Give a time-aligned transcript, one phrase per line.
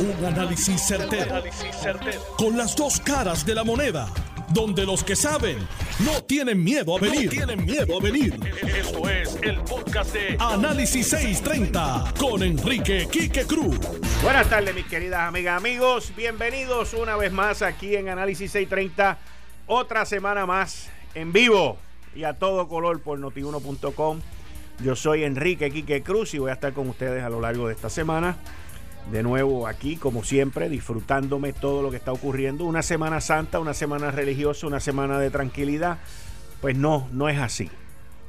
[0.00, 1.42] Un análisis certero,
[2.36, 4.08] Con las dos caras de la moneda.
[4.50, 5.58] Donde los que saben
[6.04, 7.28] no tienen miedo a venir.
[7.28, 8.38] tienen miedo a venir.
[8.62, 13.76] Esto es el podcast de Análisis 630 con Enrique Quique Cruz.
[14.22, 16.12] Buenas tardes, mis queridas amigas, amigos.
[16.16, 19.18] Bienvenidos una vez más aquí en Análisis 630.
[19.66, 21.76] Otra semana más en vivo
[22.14, 24.20] y a todo color por notiuno.com.
[24.80, 27.74] Yo soy Enrique Quique Cruz y voy a estar con ustedes a lo largo de
[27.74, 28.36] esta semana
[29.10, 32.64] de nuevo aquí, como siempre, disfrutándome todo lo que está ocurriendo.
[32.64, 35.98] Una Semana Santa, una semana religiosa, una semana de tranquilidad.
[36.60, 37.70] Pues no, no es así.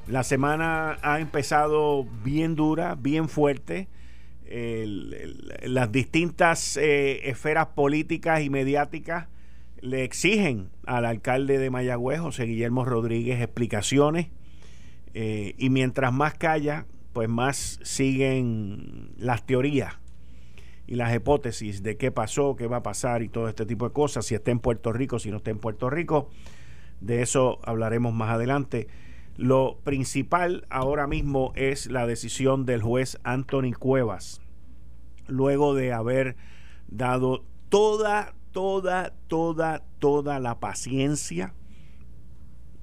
[0.07, 3.87] La semana ha empezado bien dura, bien fuerte.
[5.63, 9.27] las distintas eh, esferas políticas y mediáticas
[9.81, 14.27] le exigen al alcalde de Mayagüez, José Guillermo Rodríguez, explicaciones.
[15.13, 19.99] Eh, y mientras más calla, pues más siguen las teorías
[20.89, 23.93] y las hipótesis de qué pasó, qué va a pasar y todo este tipo de
[23.93, 26.31] cosas, si está en Puerto Rico, si no está en Puerto Rico.
[26.99, 28.87] De eso hablaremos más adelante.
[29.37, 34.41] Lo principal ahora mismo es la decisión del juez Anthony Cuevas,
[35.27, 36.37] luego de haber
[36.87, 41.53] dado toda, toda, toda, toda la paciencia,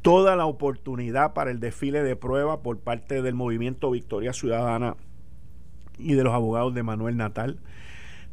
[0.03, 4.95] toda la oportunidad para el desfile de prueba por parte del movimiento Victoria Ciudadana
[5.99, 7.59] y de los abogados de Manuel Natal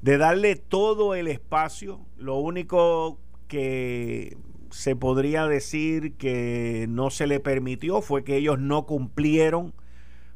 [0.03, 2.01] de darle todo el espacio.
[2.17, 4.35] Lo único que
[4.69, 9.73] se podría decir que no se le permitió fue que ellos no cumplieron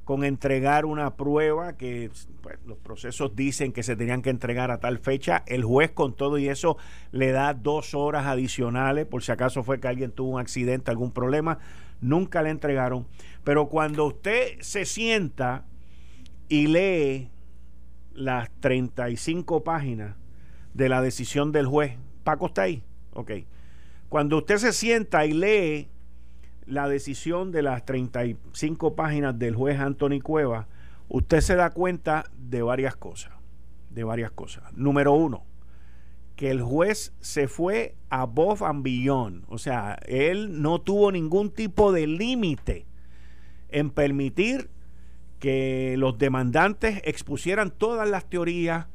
[0.06, 2.10] con entregar una prueba que
[2.42, 5.44] pues, los procesos dicen que se tenían que entregar a tal fecha.
[5.48, 6.78] El juez con todo y eso
[7.12, 11.12] le da dos horas adicionales por si acaso fue que alguien tuvo un accidente, algún
[11.12, 11.60] problema.
[12.00, 13.06] Nunca le entregaron.
[13.44, 15.66] Pero cuando usted se sienta
[16.48, 17.32] y lee
[18.18, 20.16] las 35 páginas
[20.74, 21.98] de la decisión del juez.
[22.24, 22.84] Paco está ahí.
[23.14, 23.32] Ok.
[24.10, 25.90] Cuando usted se sienta y lee
[26.66, 30.68] la decisión de las 35 páginas del juez Anthony Cueva,
[31.08, 33.34] usted se da cuenta de varias cosas.
[33.92, 34.64] De varias cosas.
[34.74, 35.46] Número uno,
[36.36, 39.44] que el juez se fue above and beyond.
[39.48, 42.88] O sea, él no tuvo ningún tipo de límite
[43.70, 44.70] en permitir
[45.40, 48.88] que los demandantes expusieran todas las teorías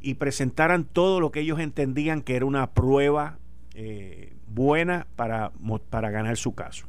[0.00, 3.38] y presentaran todo lo que ellos entendían que era una prueba
[3.74, 5.52] eh, buena para,
[5.90, 6.86] para ganar su caso.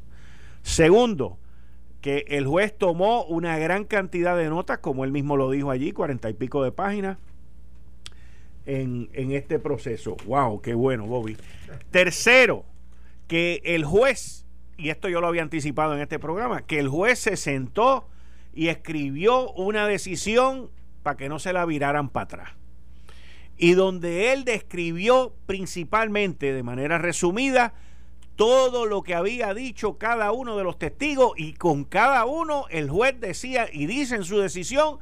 [0.62, 1.38] Segundo,
[2.02, 5.92] que el juez tomó una gran cantidad de notas, como él mismo lo dijo allí,
[5.92, 7.18] cuarenta y pico de páginas,
[8.66, 10.18] en, en este proceso.
[10.26, 10.62] ¡Wow!
[10.62, 11.38] ¡Qué bueno, Bobby!
[11.92, 12.66] Tercero,
[13.28, 14.46] que el juez,
[14.78, 18.08] y esto yo lo había anticipado en este programa, que el juez se sentó
[18.54, 20.70] y escribió una decisión
[21.02, 22.50] para que no se la viraran para atrás.
[23.58, 27.74] Y donde él describió principalmente, de manera resumida,
[28.36, 32.90] todo lo que había dicho cada uno de los testigos y con cada uno el
[32.90, 34.98] juez decía y dice en su decisión,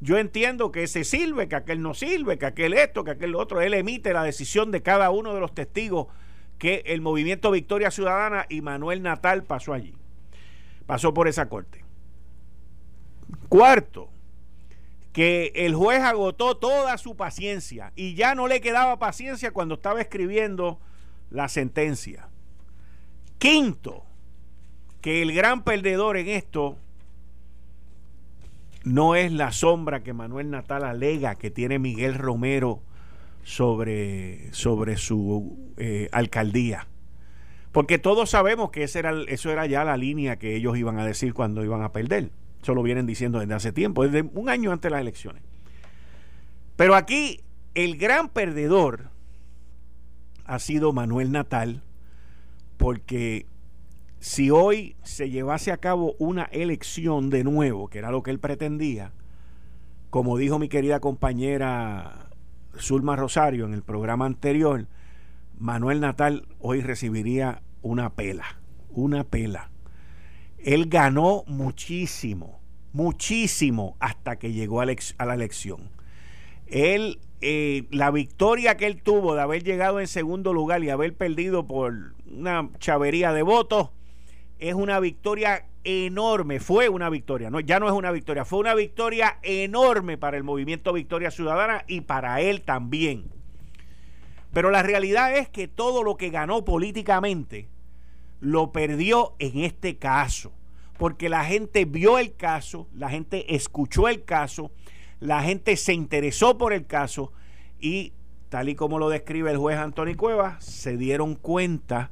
[0.00, 3.60] yo entiendo que ese sirve, que aquel no sirve, que aquel esto, que aquel otro.
[3.60, 6.06] Él emite la decisión de cada uno de los testigos
[6.58, 9.94] que el movimiento Victoria Ciudadana y Manuel Natal pasó allí.
[10.86, 11.85] Pasó por esa corte.
[13.48, 14.08] Cuarto,
[15.12, 20.00] que el juez agotó toda su paciencia y ya no le quedaba paciencia cuando estaba
[20.00, 20.78] escribiendo
[21.30, 22.28] la sentencia.
[23.38, 24.04] Quinto,
[25.00, 26.76] que el gran perdedor en esto
[28.84, 32.82] no es la sombra que Manuel Natal alega que tiene Miguel Romero
[33.42, 36.88] sobre, sobre su eh, alcaldía.
[37.72, 41.34] Porque todos sabemos que era, eso era ya la línea que ellos iban a decir
[41.34, 42.30] cuando iban a perder.
[42.66, 45.40] Eso lo vienen diciendo desde hace tiempo, desde un año antes de las elecciones.
[46.74, 47.44] Pero aquí
[47.76, 49.10] el gran perdedor
[50.44, 51.84] ha sido Manuel Natal,
[52.76, 53.46] porque
[54.18, 58.40] si hoy se llevase a cabo una elección de nuevo, que era lo que él
[58.40, 59.12] pretendía,
[60.10, 62.30] como dijo mi querida compañera
[62.80, 64.88] Zulma Rosario en el programa anterior,
[65.56, 68.58] Manuel Natal hoy recibiría una pela,
[68.90, 69.70] una pela.
[70.58, 72.55] Él ganó muchísimo,
[72.96, 75.90] muchísimo hasta que llegó a, la elección.
[76.66, 81.14] Él, eh, la victoria que él tuvo de haber llegado en segundo lugar y haber
[81.14, 83.90] perdido por una chavería de votos,
[84.58, 88.74] es una victoria enorme, fue una victoria, no, ya no es una victoria, fue una
[88.74, 93.30] victoria enorme para el movimiento Victoria Ciudadana y para él también.
[94.54, 97.68] Pero la realidad es que todo lo que ganó políticamente
[98.40, 100.55] lo perdió en este caso,
[100.98, 104.70] porque la gente vio el caso, la gente escuchó el caso,
[105.20, 107.32] la gente se interesó por el caso
[107.80, 108.12] y
[108.48, 112.10] tal y como lo describe el juez Antonio Cuevas, se dieron cuenta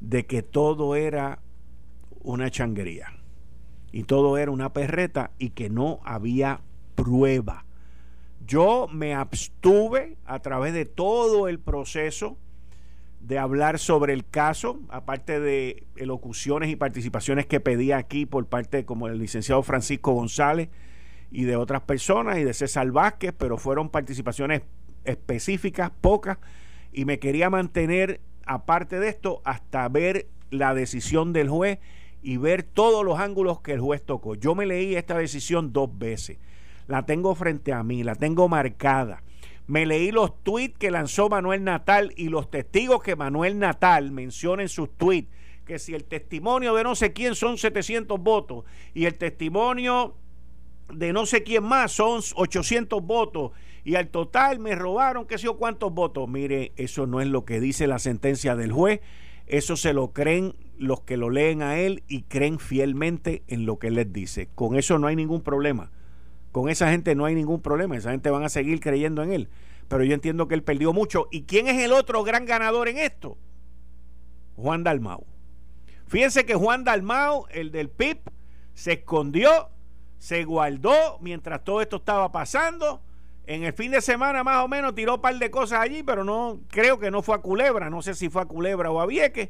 [0.00, 1.40] de que todo era
[2.22, 3.12] una changuería
[3.92, 6.60] y todo era una perreta y que no había
[6.94, 7.64] prueba.
[8.46, 12.36] Yo me abstuve a través de todo el proceso
[13.26, 18.84] de hablar sobre el caso, aparte de elocuciones y participaciones que pedí aquí por parte
[18.84, 20.68] como el licenciado Francisco González
[21.30, 24.62] y de otras personas y de César Vázquez, pero fueron participaciones
[25.04, 26.36] específicas, pocas,
[26.92, 31.78] y me quería mantener aparte de esto hasta ver la decisión del juez
[32.22, 34.34] y ver todos los ángulos que el juez tocó.
[34.34, 36.36] Yo me leí esta decisión dos veces,
[36.88, 39.22] la tengo frente a mí, la tengo marcada
[39.66, 44.62] me leí los tweets que lanzó Manuel Natal y los testigos que Manuel Natal menciona
[44.62, 45.30] en sus tweets,
[45.64, 50.16] que si el testimonio de no sé quién son 700 votos y el testimonio
[50.92, 53.52] de no sé quién más son 800 votos
[53.84, 56.28] y al total me robaron qué sé yo cuántos votos.
[56.28, 59.00] Mire, eso no es lo que dice la sentencia del juez,
[59.46, 63.78] eso se lo creen los que lo leen a él y creen fielmente en lo
[63.78, 64.48] que él les dice.
[64.54, 65.90] Con eso no hay ningún problema.
[66.54, 69.48] Con esa gente no hay ningún problema, esa gente van a seguir creyendo en él.
[69.88, 71.26] Pero yo entiendo que él perdió mucho.
[71.32, 73.36] ¿Y quién es el otro gran ganador en esto?
[74.54, 75.26] Juan Dalmau.
[76.06, 78.20] Fíjense que Juan Dalmau, el del PIB,
[78.72, 79.70] se escondió,
[80.18, 83.02] se guardó mientras todo esto estaba pasando.
[83.48, 86.22] En el fin de semana más o menos tiró un par de cosas allí, pero
[86.22, 89.06] no creo que no fue a Culebra, no sé si fue a Culebra o a
[89.06, 89.48] Vieques,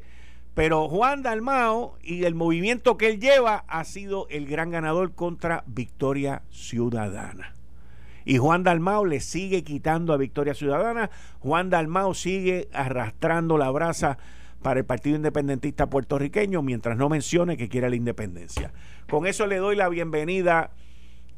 [0.55, 5.65] pero Juan Dalmao y el movimiento que él lleva ha sido el gran ganador contra
[5.67, 7.53] Victoria Ciudadana.
[8.23, 11.11] Y Juan Dalmao le sigue quitando a Victoria Ciudadana.
[11.39, 14.17] Juan Dalmao sigue arrastrando la brasa
[14.63, 18.71] para el Partido Independentista puertorriqueño mientras no mencione que quiere la independencia.
[19.09, 20.71] Con eso le doy la bienvenida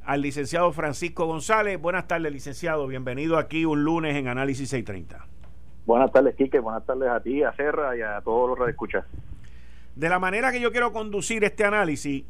[0.05, 1.81] al licenciado Francisco González.
[1.81, 2.87] Buenas tardes, licenciado.
[2.87, 5.36] Bienvenido aquí un lunes en Análisis 630.
[5.87, 6.59] Buenas tardes, Quique.
[6.59, 9.05] Buenas tardes a ti, a Serra y a todos los que.
[9.95, 12.25] De la manera que yo quiero conducir este análisis,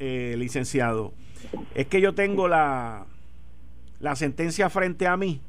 [0.00, 1.12] eh, licenciado,
[1.76, 3.06] es que yo tengo la,
[4.00, 5.40] la sentencia frente a mí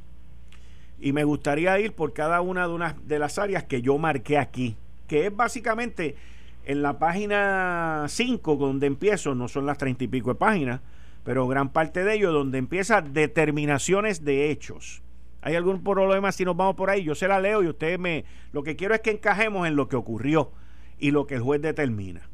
[1.00, 4.38] y me gustaría ir por cada una de, una de las áreas que yo marqué
[4.38, 4.76] aquí,
[5.08, 6.16] que es básicamente
[6.64, 10.82] en la página 5 donde empiezo, no son las treinta y pico de páginas,
[11.24, 15.02] pero gran parte de ello donde empieza determinaciones de hechos.
[15.48, 17.06] ¿Hay algún problema si nos vamos por ahí?
[17.06, 18.26] Yo se la leo y usted me...
[18.52, 20.52] Lo que quiero es que encajemos en lo que ocurrió
[21.00, 22.28] y lo que el juez determina.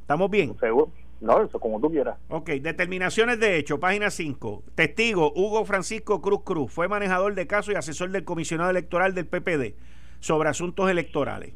[0.00, 0.58] ¿Estamos bien?
[0.58, 0.90] Seguro.
[1.20, 2.18] No, eso como tú quieras.
[2.28, 4.64] Ok, determinaciones de hecho, página 5.
[4.74, 9.26] Testigo, Hugo Francisco Cruz Cruz, fue manejador de caso y asesor del comisionado electoral del
[9.26, 9.76] PPD
[10.18, 11.52] sobre asuntos electorales.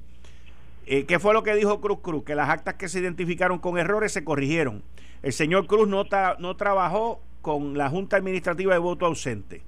[0.87, 2.23] Eh, ¿Qué fue lo que dijo Cruz Cruz?
[2.23, 4.85] Que las actas que se identificaron con errores se corrigieron.
[5.25, 6.05] El señor Cruz no,
[6.39, 9.63] no trabajó con la Junta Administrativa de Voto Ausente.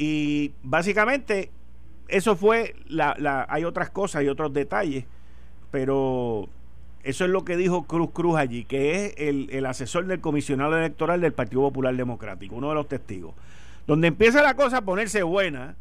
[0.00, 1.50] Y básicamente
[2.06, 5.04] eso fue, la, la, hay otras cosas y otros detalles,
[5.72, 6.48] pero
[7.02, 10.78] eso es lo que dijo Cruz Cruz allí, que es el, el, asesor del comisionado
[10.78, 13.34] electoral del Partido Popular Democrático, uno de los testigos.
[13.88, 15.74] Donde empieza la cosa a ponerse buena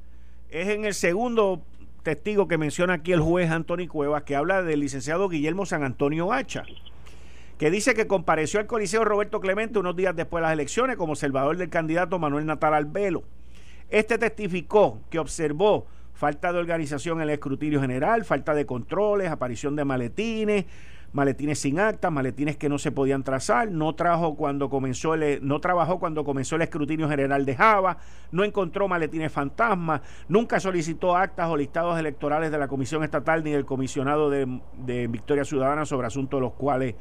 [0.50, 1.62] es en el segundo
[2.02, 6.34] testigo que menciona aquí el juez Antonio Cuevas, que habla del licenciado Guillermo San Antonio
[6.34, 6.64] Hacha,
[7.60, 11.12] que dice que compareció al Coliseo Roberto Clemente unos días después de las elecciones como
[11.12, 13.22] observador del candidato Manuel Natal Albelo
[13.90, 19.76] este testificó que observó falta de organización en el escrutinio general, falta de controles, aparición
[19.76, 20.66] de maletines,
[21.14, 23.96] maletines sin acta, maletines que no se podían trazar, no
[24.36, 27.98] cuando comenzó el, no trabajó cuando comenzó el escrutinio general de Java,
[28.32, 33.52] no encontró maletines fantasmas, nunca solicitó actas o listados electorales de la Comisión Estatal ni
[33.52, 36.96] del comisionado de, de Victoria Ciudadana sobre asuntos de los cuales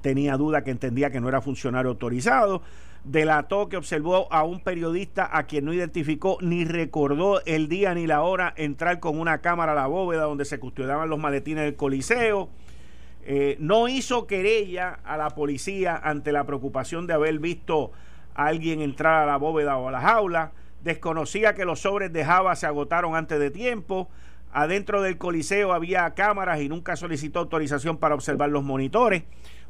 [0.00, 2.62] tenía duda que entendía que no era funcionario autorizado
[3.06, 8.06] delató que observó a un periodista a quien no identificó ni recordó el día ni
[8.06, 11.76] la hora entrar con una cámara a la bóveda donde se custodiaban los maletines del
[11.76, 12.48] Coliseo.
[13.22, 17.92] Eh, no hizo querella a la policía ante la preocupación de haber visto
[18.34, 20.52] a alguien entrar a la bóveda o a la jaula.
[20.82, 24.08] Desconocía que los sobres de Java se agotaron antes de tiempo.
[24.52, 29.22] Adentro del Coliseo había cámaras y nunca solicitó autorización para observar los monitores.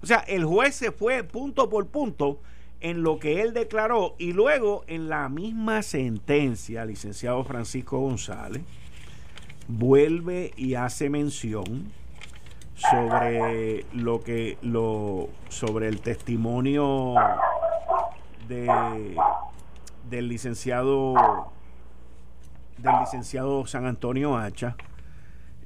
[0.02, 2.40] O sea, el juez se fue punto por punto
[2.80, 8.62] en lo que él declaró y luego en la misma sentencia, licenciado Francisco González,
[9.68, 11.92] vuelve y hace mención
[12.74, 17.14] sobre lo que lo sobre el testimonio
[18.48, 19.16] de
[20.10, 21.14] del licenciado
[22.76, 24.76] del licenciado San Antonio Hacha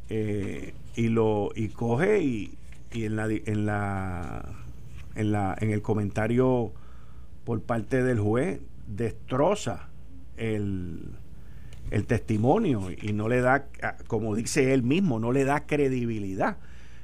[0.08, 2.58] eh, y lo y coge y,
[2.92, 4.44] y en la en la
[5.16, 6.72] en la en el comentario
[7.50, 9.88] por parte del juez destroza
[10.36, 11.16] el,
[11.90, 13.66] el testimonio y no le da,
[14.06, 16.58] como dice él mismo, no le da credibilidad.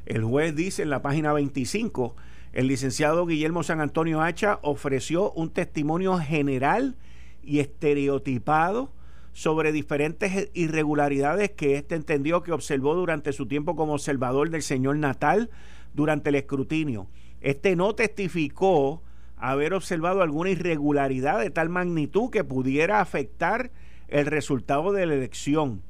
[0.04, 2.14] El juez dice en la página 25,
[2.52, 6.94] el licenciado Guillermo San Antonio Hacha ofreció un testimonio general
[7.42, 8.92] y estereotipado
[9.32, 14.96] sobre diferentes irregularidades que éste entendió que observó durante su tiempo como observador del señor
[14.98, 15.50] Natal
[15.92, 17.08] durante el escrutinio.
[17.40, 19.02] Este no testificó
[19.36, 23.70] haber observado alguna irregularidad de tal magnitud que pudiera afectar
[24.08, 25.82] el resultado de la elección.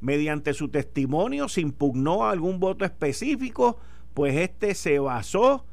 [0.00, 3.78] Mediante su testimonio se impugnó algún voto específico,
[4.12, 5.64] pues este se basó,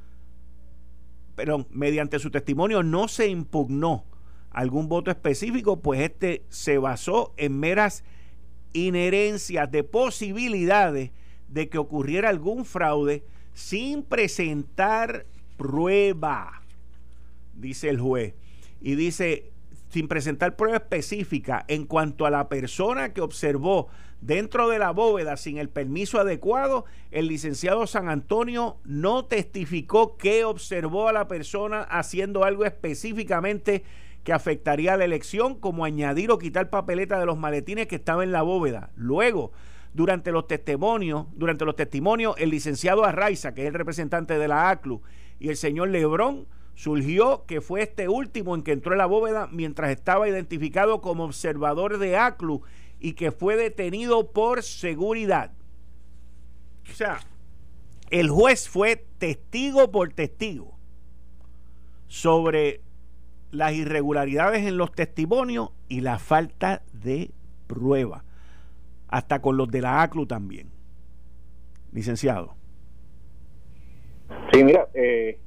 [1.35, 4.05] pero mediante su testimonio no se impugnó
[4.51, 8.03] algún voto específico, pues este se basó en meras
[8.73, 11.11] inherencias de posibilidades
[11.47, 13.23] de que ocurriera algún fraude
[13.53, 15.25] sin presentar
[15.57, 16.60] prueba,
[17.61, 18.33] dice el juez.
[18.81, 19.51] Y dice,
[19.89, 23.87] sin presentar prueba específica en cuanto a la persona que observó
[24.21, 30.45] dentro de la bóveda sin el permiso adecuado, el licenciado San Antonio no testificó que
[30.45, 33.83] observó a la persona haciendo algo específicamente
[34.23, 38.25] que afectaría a la elección, como añadir o quitar papeleta de los maletines que estaban
[38.25, 38.91] en la bóveda.
[38.95, 39.51] Luego,
[39.93, 44.69] durante los testimonios, durante los testimonios, el licenciado Arraiza, que es el representante de la
[44.69, 45.01] ACLU,
[45.39, 49.47] y el señor Lebrón, surgió que fue este último en que entró en la bóveda
[49.51, 52.63] mientras estaba identificado como observador de ACLU
[52.99, 55.51] y que fue detenido por seguridad.
[56.89, 57.19] O sea,
[58.09, 60.77] el juez fue testigo por testigo
[62.07, 62.81] sobre
[63.51, 67.31] las irregularidades en los testimonios y la falta de
[67.67, 68.23] prueba,
[69.07, 70.69] hasta con los de la ACLU también.
[71.91, 72.55] Licenciado.
[74.51, 75.39] Sí, mira, eh,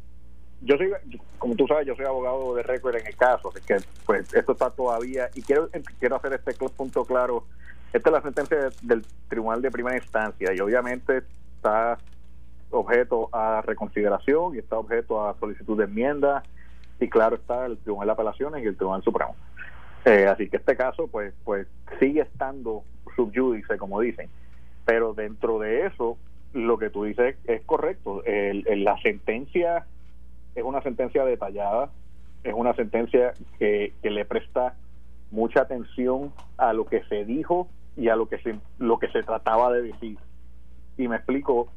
[0.61, 0.92] yo soy,
[1.38, 4.52] como tú sabes, yo soy abogado de récord en el caso, así que pues esto
[4.52, 5.68] está todavía, y quiero,
[5.99, 7.44] quiero hacer este punto claro,
[7.92, 11.23] esta es la sentencia del Tribunal de Primera Instancia y obviamente
[11.56, 11.99] está
[12.70, 16.42] objeto a reconsideración y está objeto a solicitud de enmienda
[16.99, 19.37] y claro está el Tribunal de Apelaciones y el Tribunal Supremo.
[20.04, 21.66] Eh, así que este caso pues pues
[22.00, 22.82] sigue estando
[23.14, 24.28] subyúdice como dicen,
[24.84, 26.18] pero dentro de eso
[26.52, 28.23] lo que tú dices es correcto.
[28.25, 29.87] la sentencia
[30.54, 31.90] es una sentencia detallada,
[32.42, 34.75] es una sentencia que, que le presta
[35.30, 39.23] mucha atención a lo que se dijo y a lo que se, lo que se
[39.23, 40.18] trataba de decir.
[40.96, 41.68] Y me explico,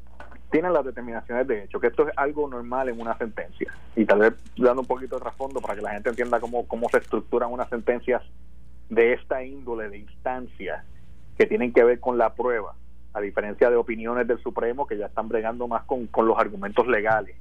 [0.50, 3.72] tienen las determinaciones de hecho, que esto es algo normal en una sentencia.
[3.96, 6.88] Y tal vez dando un poquito de trasfondo para que la gente entienda cómo, cómo
[6.88, 8.22] se estructuran unas sentencias
[8.88, 10.84] de esta índole de instancia
[11.36, 12.74] que tienen que ver con la prueba,
[13.12, 16.86] a diferencia de opiniones del Supremo que ya están bregando más con, con los argumentos
[16.86, 17.36] legales.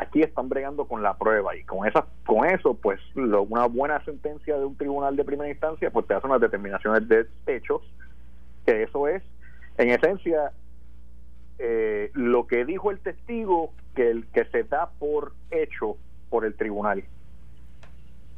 [0.00, 4.56] Aquí están bregando con la prueba y con esa, con eso, pues una buena sentencia
[4.56, 7.82] de un tribunal de primera instancia, pues te hace unas determinaciones de hechos,
[8.64, 9.24] que eso es,
[9.76, 10.52] en esencia,
[11.58, 15.96] eh, lo que dijo el testigo que, el, que se da por hecho
[16.30, 17.02] por el tribunal.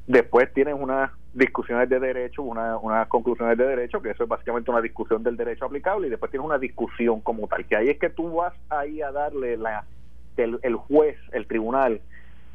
[0.06, 4.70] Después tienes unas discusiones de derecho, una, unas conclusiones de derecho, que eso es básicamente
[4.70, 7.98] una discusión del derecho aplicable, y después tienes una discusión como tal, que ahí es
[7.98, 9.84] que tú vas ahí a darle la,
[10.44, 12.00] el, juez, el tribunal,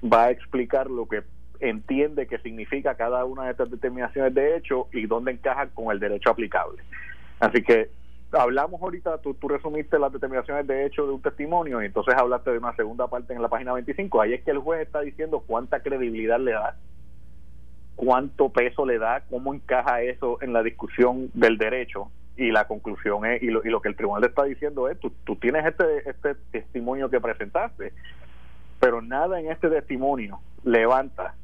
[0.03, 1.23] va a explicar lo que
[1.59, 5.99] entiende que significa cada una de estas determinaciones de hecho y dónde encaja con el
[5.99, 6.81] derecho aplicable.
[7.39, 7.89] Así que
[8.31, 12.51] hablamos ahorita, tú, tú resumiste las determinaciones de hecho de un testimonio y entonces hablaste
[12.51, 14.21] de una segunda parte en la página 25.
[14.21, 16.77] Ahí es que el juez está diciendo cuánta credibilidad le da,
[17.95, 23.25] cuánto peso le da, cómo encaja eso en la discusión del derecho y la conclusión
[23.25, 25.65] es, y lo, y lo que el tribunal le está diciendo es, tú, tú tienes
[25.65, 27.93] este, este testimonio que presentaste,
[28.79, 31.35] pero nada en este testimonio levanta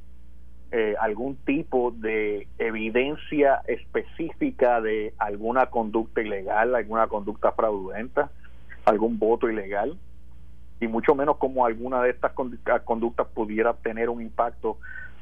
[0.71, 8.31] eh, algún tipo de evidencia específica de alguna conducta ilegal, alguna conducta fraudulenta,
[8.85, 9.97] algún voto ilegal,
[10.79, 14.77] y mucho menos como alguna de estas conductas pudiera tener un impacto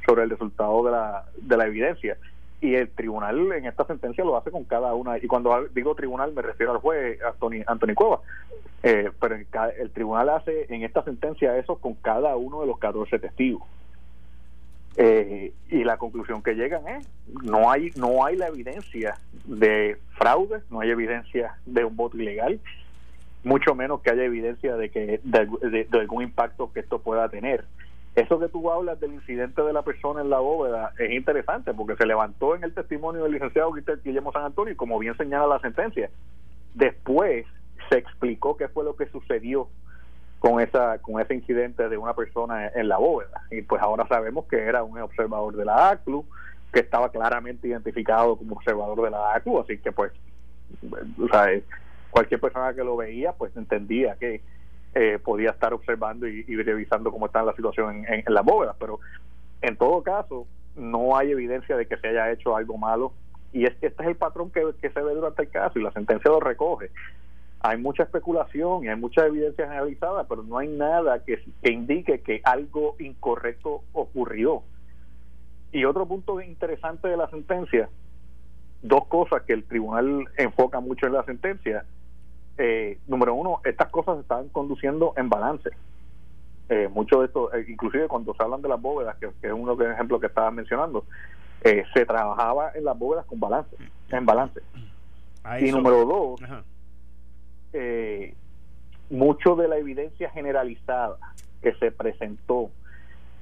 [0.05, 2.17] sobre el resultado de la, de la evidencia.
[2.61, 6.33] Y el tribunal en esta sentencia lo hace con cada una, y cuando digo tribunal
[6.33, 8.19] me refiero al juez Anthony, Anthony Cueva,
[8.83, 13.19] eh, pero el tribunal hace en esta sentencia eso con cada uno de los 14
[13.19, 13.63] testigos.
[14.97, 17.07] Eh, y la conclusión que llegan es
[17.43, 22.59] no hay no hay la evidencia de fraude no hay evidencia de un voto ilegal
[23.43, 27.65] mucho menos que haya evidencia de que de, algún impacto que esto pueda tener
[28.19, 31.95] eso que tú hablas del incidente de la persona en la bóveda es interesante porque
[31.95, 35.59] se levantó en el testimonio del licenciado Guillermo San Antonio y como bien señala la
[35.59, 36.09] sentencia
[36.73, 37.45] después
[37.89, 39.67] se explicó qué fue lo que sucedió
[40.39, 43.43] con esa con ese incidente de una persona en la bóveda.
[43.51, 46.25] Y pues ahora sabemos que era un observador de la ACLU
[46.71, 50.11] que estaba claramente identificado como observador de la ACU, así que pues,
[51.19, 51.47] o sea,
[52.11, 54.41] cualquier persona que lo veía pues entendía que
[54.95, 58.99] eh, podía estar observando y, revisando cómo está la situación en, las bóvedas, pero
[59.61, 63.13] en todo caso no hay evidencia de que se haya hecho algo malo
[63.51, 65.91] y es que este es el patrón que, se ve durante el caso y la
[65.91, 66.91] sentencia lo recoge
[67.61, 72.41] hay mucha especulación y hay mucha evidencia generalizada, pero no hay nada que, indique que
[72.43, 74.63] algo incorrecto ocurrió.
[75.71, 77.89] Y otro punto interesante de la sentencia,
[78.81, 81.85] dos cosas que el tribunal enfoca mucho en la sentencia.
[82.61, 85.69] Eh, número uno, estas cosas se están conduciendo en balance.
[86.67, 89.75] Eh, mucho de esto, eh, inclusive cuando se hablan de las bóvedas, que, es uno
[89.77, 91.05] de los ejemplos que estaba mencionando,
[91.63, 93.75] eh, se trabajaba en las bóvedas con balance,
[94.09, 94.61] en balance.
[95.61, 96.41] y número dos,
[97.73, 98.35] eh,
[99.09, 101.17] mucho de la evidencia generalizada
[101.61, 102.71] que se presentó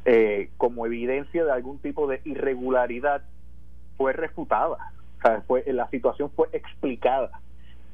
[0.06, 3.24] eh, como evidencia de algún tipo de irregularidad
[3.98, 4.94] fue refutada.
[5.18, 7.42] O sea, fue, la situación fue explicada.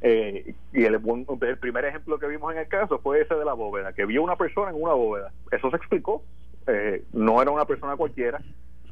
[0.06, 3.54] Eh, y el, el, primer ejemplo que vimos en el caso fue ese de la
[3.54, 5.32] bóveda, que vio una persona en una bóveda.
[5.50, 6.22] Eso se explicó.
[6.68, 8.42] Eh, no era una persona cualquiera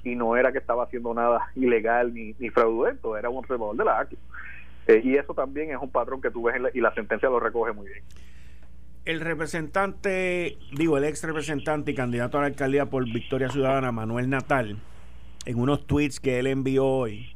[0.06, 3.84] y no era que estaba haciendo nada ilegal ni, ni fraudulento, era un observador de
[3.84, 4.15] la ACU.
[4.88, 7.74] Eh, y eso también es un patrón que tú ves y la sentencia lo recoge
[7.74, 8.03] muy bien.
[9.03, 14.30] El representante, digo, el ex representante y candidato a la alcaldía por Victoria Ciudadana, Manuel
[14.30, 14.77] Natal,
[15.46, 17.36] en unos tweets que él envió hoy,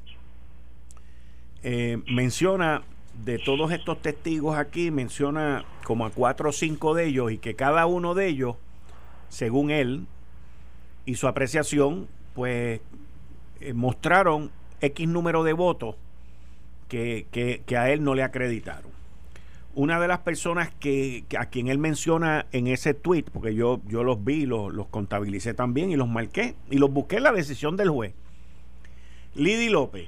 [2.08, 2.84] menciona
[3.24, 7.56] de todos estos testigos aquí, menciona como a cuatro o cinco de ellos y que
[7.56, 8.56] cada uno de ellos,
[9.30, 10.06] según él
[11.06, 12.82] y su apreciación, pues
[13.62, 15.96] eh, mostraron X número de votos
[16.90, 18.92] que, a él no le acreditaron.
[19.74, 24.04] Una de las personas que, a quien él menciona en ese tweet, porque yo, yo
[24.04, 27.76] los vi, los, los contabilicé también y los marqué y los busqué en la decisión
[27.76, 28.14] del juez.
[29.36, 30.08] Lidy López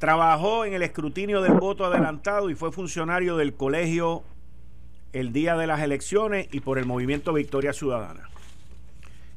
[0.00, 4.24] trabajó en el escrutinio del voto adelantado y fue funcionario del colegio
[5.12, 8.28] el día de las elecciones y por el movimiento Victoria Ciudadana.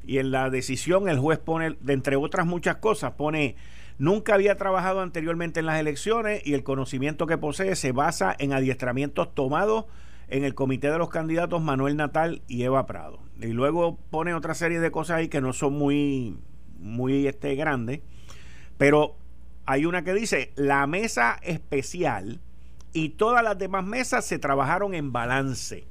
[0.06, 3.54] Y en la decisión el juez pone, de entre otras muchas cosas, pone
[3.96, 8.52] Nunca había trabajado anteriormente en las elecciones y el conocimiento que posee se basa en
[8.52, 9.84] adiestramientos tomados
[10.28, 13.20] en el comité de los candidatos Manuel Natal y Eva Prado.
[13.40, 16.36] Y luego pone otra serie de cosas ahí que no son muy,
[16.80, 18.00] muy este, grandes,
[18.78, 19.14] pero
[19.66, 22.40] hay una que dice, la mesa especial
[22.92, 25.86] y todas las demás mesas se trabajaron en balance.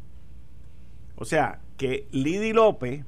[1.15, 3.05] O sea, que Lidy López,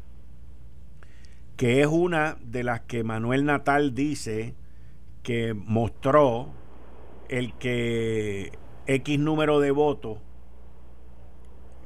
[1.58, 4.56] que es una de las que Manuel Natal dice
[5.24, 6.54] que mostró
[7.30, 8.52] el que
[8.88, 10.20] X número de votos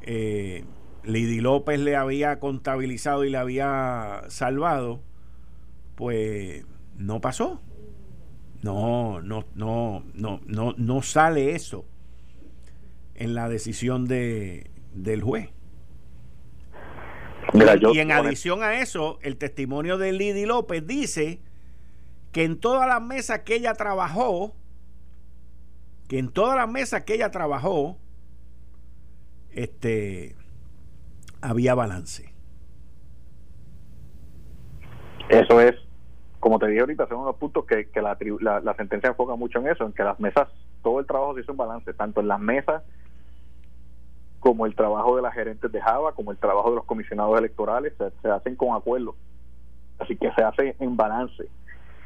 [0.02, 0.66] eh,
[1.04, 5.02] Lidy López le había contabilizado y le había salvado,
[5.96, 6.66] pues
[6.98, 7.62] no pasó.
[8.62, 11.86] No, no, no, no, no, no sale eso
[13.16, 15.50] en la decisión de, del juez.
[17.54, 21.40] y, en adición a eso, el testimonio de Lidy López dice
[22.32, 24.56] que en todas las mesas que ella trabajó,
[26.08, 27.98] que en todas las mesas que ella trabajó,
[29.52, 30.36] este,
[31.42, 32.34] había balance.
[35.30, 35.76] Eso es,
[36.40, 38.18] como te dije ahorita, son unos puntos que, que la,
[38.62, 40.48] la, sentencia enfoca mucho en eso, en que las mesas,
[40.82, 42.84] todo el trabajo se hizo en balance, tanto en las mesas
[44.40, 47.94] como el trabajo de las gerentes de Java, como el trabajo de los comisionados electorales,
[48.22, 49.16] se, hacen con acuerdo.
[50.00, 51.46] Así que se hace en balance.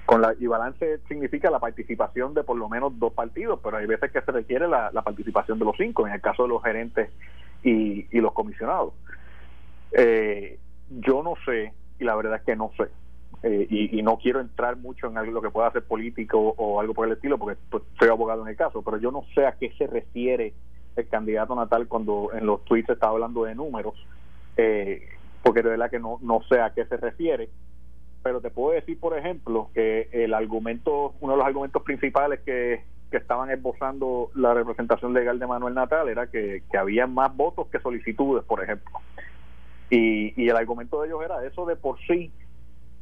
[0.08, 3.86] Con la, y balance significa la participación de por lo menos dos partidos, pero hay
[3.86, 7.12] veces que se requiere la, participación de los cinco, en el caso de los gerentes
[7.62, 8.94] y, y los comisionados.
[9.92, 12.90] Eh, yo no sé, y la verdad es que no sé,
[13.44, 17.08] eh, y, no quiero entrar mucho en algo que pueda ser político o, algo por
[17.08, 19.72] el estilo, porque pues, soy abogado en el caso, pero yo no sé a qué
[19.78, 20.54] se refiere
[20.96, 23.96] el candidato natal cuando en los tweets está hablando de números,
[24.56, 25.10] eh,
[25.42, 27.50] porque de verdad que no, no sé a qué se refiere
[28.24, 32.82] pero te puedo decir, por ejemplo, que el argumento, uno de los argumentos principales que,
[33.12, 37.80] estaban esbozando la representación legal de Manuel Natal era que, que había más votos que
[37.80, 39.02] solicitudes, por ejemplo.
[39.92, 42.32] Y, y el argumento de ellos era eso de por sí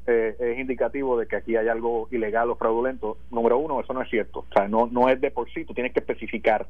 [0.08, 3.18] eh, es indicativo de que aquí hay algo ilegal o fraudulento.
[3.30, 4.40] Número uno, eso no es cierto.
[4.40, 6.68] O sea, no, no es de por sí, tú tienes que especificar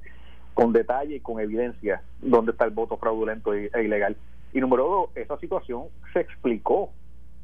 [0.54, 4.16] con detalle y con evidencia dónde está el voto fraudulento e ilegal.
[4.54, 6.92] Y número dos, esa situación se explicó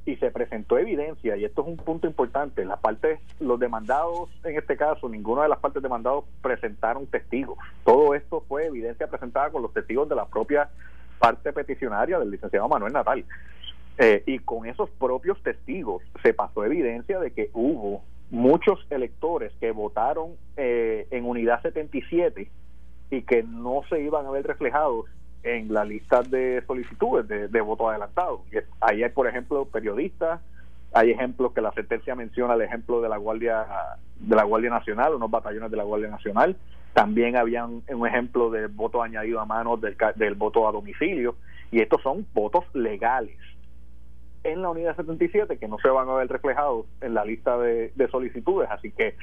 [0.06, 4.58] y se presentó evidencia, y esto es un punto importante, las partes, los demandados, en
[4.58, 7.58] este caso, ninguna de las partes demandados presentaron testigos.
[7.84, 10.70] Todo esto fue evidencia presentada con los testigos de la propia
[11.20, 13.26] parte peticionaria del licenciado Manuel Natal.
[14.00, 19.72] Eh, y con esos propios testigos se pasó evidencia de que hubo muchos electores que
[19.72, 22.50] votaron eh, en unidad 77
[23.10, 25.06] y que no se iban a ver reflejados
[25.44, 28.44] en la lista de solicitudes de, voto adelantado.
[28.82, 30.42] Ahí hay, por ejemplo, periodistas,
[30.94, 33.66] hay ejemplos que la sentencia menciona el ejemplo de la Guardia
[34.20, 36.58] de la Guardia Nacional, unos batallones de la Guardia Nacional.
[36.94, 41.36] También habían un ejemplo de voto añadido a mano del, del voto a domicilio.
[41.72, 43.38] Y estos son votos legales
[44.48, 47.92] en la unidad 77 que no se van a ver reflejados en la lista de,
[48.10, 48.70] solicitudes.
[48.72, 49.16] Así que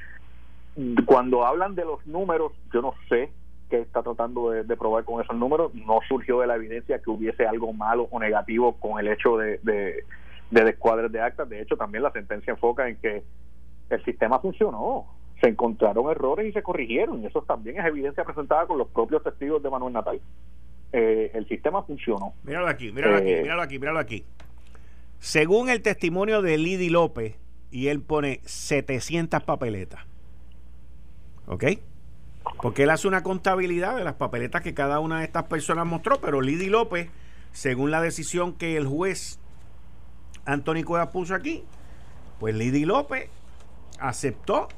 [1.06, 3.30] cuando hablan de los números, yo no sé
[3.70, 5.74] qué está tratando de, probar con esos números.
[5.74, 9.58] No surgió de la evidencia que hubiese algo malo o negativo con el hecho de,
[9.62, 10.04] de,
[10.50, 11.48] de descuadres de actas.
[11.48, 13.22] De hecho, también la sentencia enfoca en que
[13.90, 15.06] el sistema funcionó.
[15.40, 17.22] Se encontraron errores y se corrigieron.
[17.22, 20.20] Y eso también es evidencia presentada con los propios testigos de Manuel Natal.
[20.92, 22.34] Eh, el sistema funcionó.
[22.44, 24.24] Míralo aquí, míralo aquí, eh, míralo aquí, míralo aquí.
[25.24, 27.36] Según el testimonio de Lidy López,
[27.70, 30.02] y él pone 700 papeletas.
[31.46, 31.64] ¿Ok?
[32.60, 36.20] Porque él hace una contabilidad de las papeletas que cada una de estas personas mostró,
[36.20, 37.08] pero Lidy López,
[37.52, 39.38] según la decisión que el juez
[40.44, 41.64] Anthony Cuevas puso aquí,
[42.38, 43.30] pues Lidy López
[43.98, 44.68] aceptó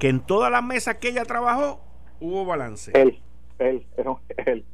[0.00, 1.82] que en todas las mesas que ella trabajó
[2.18, 2.92] hubo balance.
[2.94, 3.20] Él,
[3.58, 3.86] él,
[4.46, 4.64] él.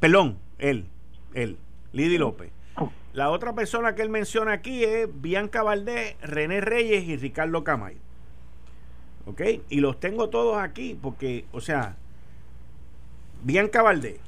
[0.00, 0.86] Perdón, él,
[1.34, 1.58] él.
[1.92, 2.50] Lidy López.
[3.12, 7.96] La otra persona que él menciona aquí es Bianca Valdés, René Reyes y Ricardo Camay.
[9.26, 9.42] ¿Ok?
[9.68, 11.96] Y los tengo todos aquí porque, o sea,
[13.42, 14.20] Bianca Valdés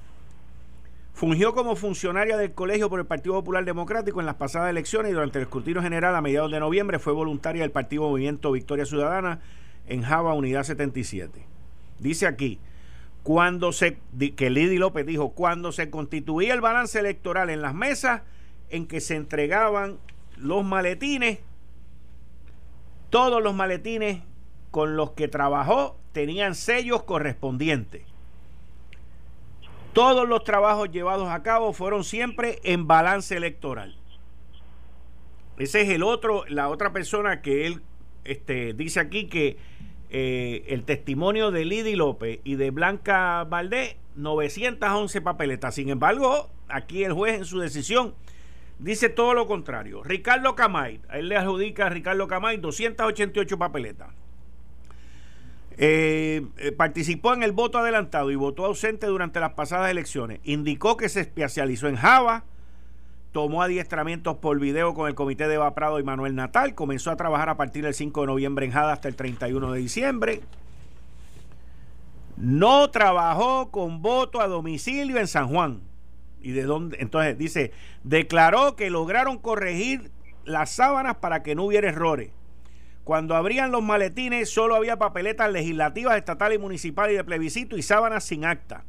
[1.15, 5.15] fungió como funcionaria del colegio por el Partido Popular Democrático en las pasadas elecciones y
[5.15, 9.41] durante el escrutinio general a mediados de noviembre fue voluntaria del Partido Movimiento Victoria Ciudadana
[9.87, 11.45] en Java Unidad 77.
[11.99, 12.59] Dice aquí,
[13.23, 13.99] cuando se,
[14.37, 18.23] que Lidy López dijo, cuando se constituía el balance electoral en las mesas
[18.71, 19.99] en que se entregaban
[20.37, 21.41] los maletines,
[23.11, 24.23] todos los maletines
[24.71, 28.03] con los que trabajó tenían sellos correspondientes.
[29.93, 33.97] Todos los trabajos llevados a cabo fueron siempre en balance electoral.
[35.59, 37.83] Ese es el otro, la otra persona que él
[38.25, 39.59] este, dice aquí que
[40.11, 45.75] eh, el testimonio de Lidy López y de Blanca Valdés, 911 papeletas.
[45.75, 48.15] Sin embargo, aquí el juez en su decisión
[48.81, 50.03] dice todo lo contrario.
[50.03, 54.09] Ricardo Camay, a él le adjudica a Ricardo Camay 288 papeletas.
[55.83, 60.41] Eh, eh, participó en el voto adelantado y votó ausente durante las pasadas elecciones.
[60.45, 62.45] Indicó que se especializó en Java,
[63.33, 67.17] tomó adiestramientos por video con el Comité de Eva Prado y Manuel Natal, comenzó a
[67.17, 70.41] trabajar a partir del 5 de noviembre en Jada hasta el 31 de diciembre.
[72.37, 75.83] No trabajó con voto a domicilio en San Juan.
[76.41, 76.97] ¿Y de dónde?
[77.01, 80.11] Entonces dice, declaró que lograron corregir
[80.45, 82.31] las sábanas para que no hubiera errores.
[83.05, 87.83] Cuando abrían los maletines solo había papeletas legislativas, estatales y municipales y de plebiscito y
[87.83, 88.85] sábanas sin acta.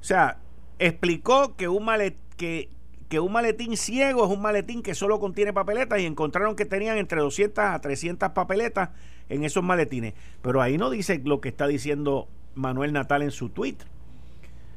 [0.00, 0.38] O sea,
[0.78, 2.70] explicó que un malet que
[3.08, 6.98] que un maletín ciego es un maletín que solo contiene papeletas y encontraron que tenían
[6.98, 8.90] entre 200 a 300 papeletas
[9.28, 10.14] en esos maletines.
[10.42, 13.76] Pero ahí no dice lo que está diciendo Manuel Natal en su tweet.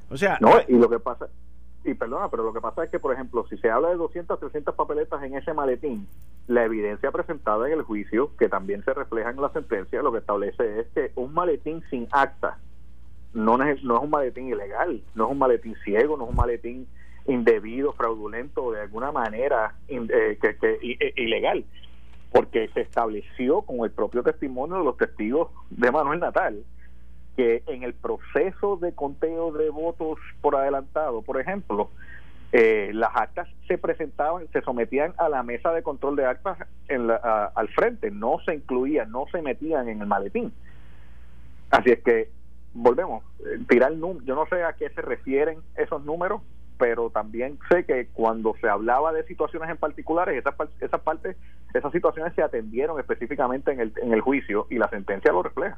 [0.09, 0.37] O sea...
[0.39, 1.27] No, y lo que pasa...
[1.83, 4.39] Y perdona, pero lo que pasa es que, por ejemplo, si se habla de 200
[4.39, 6.07] 300 papeletas en ese maletín,
[6.47, 10.19] la evidencia presentada en el juicio, que también se refleja en la sentencia, lo que
[10.19, 12.59] establece es que un maletín sin acta
[13.33, 16.35] no es, no es un maletín ilegal, no es un maletín ciego, no es un
[16.35, 16.87] maletín
[17.27, 21.65] indebido, fraudulento, de alguna manera eh, que, que, ilegal,
[22.31, 26.63] porque se estableció con el propio testimonio de los testigos de Manuel Natal
[27.35, 31.89] que en el proceso de conteo de votos por adelantado, por ejemplo,
[32.51, 36.57] eh, las actas se presentaban, se sometían a la mesa de control de actas
[36.89, 40.51] en la, al frente, no se incluían, no se metían en el maletín.
[41.69, 42.29] Así es que
[42.73, 46.41] volvemos, eh, tirar yo no sé a qué se refieren esos números,
[46.81, 51.37] pero también sé que cuando se hablaba de situaciones en particulares, esas, esas partes,
[51.75, 55.77] esas situaciones se atendieron específicamente en el, en el juicio y la sentencia lo refleja.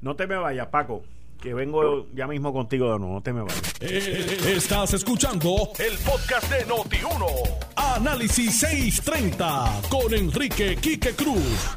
[0.00, 1.02] No te me vayas, Paco,
[1.42, 3.74] que vengo ya mismo contigo de nuevo, no te me vayas.
[3.80, 7.96] Eh, estás escuchando el podcast de Noti1.
[7.96, 11.76] Análisis 630 con Enrique Quique Cruz.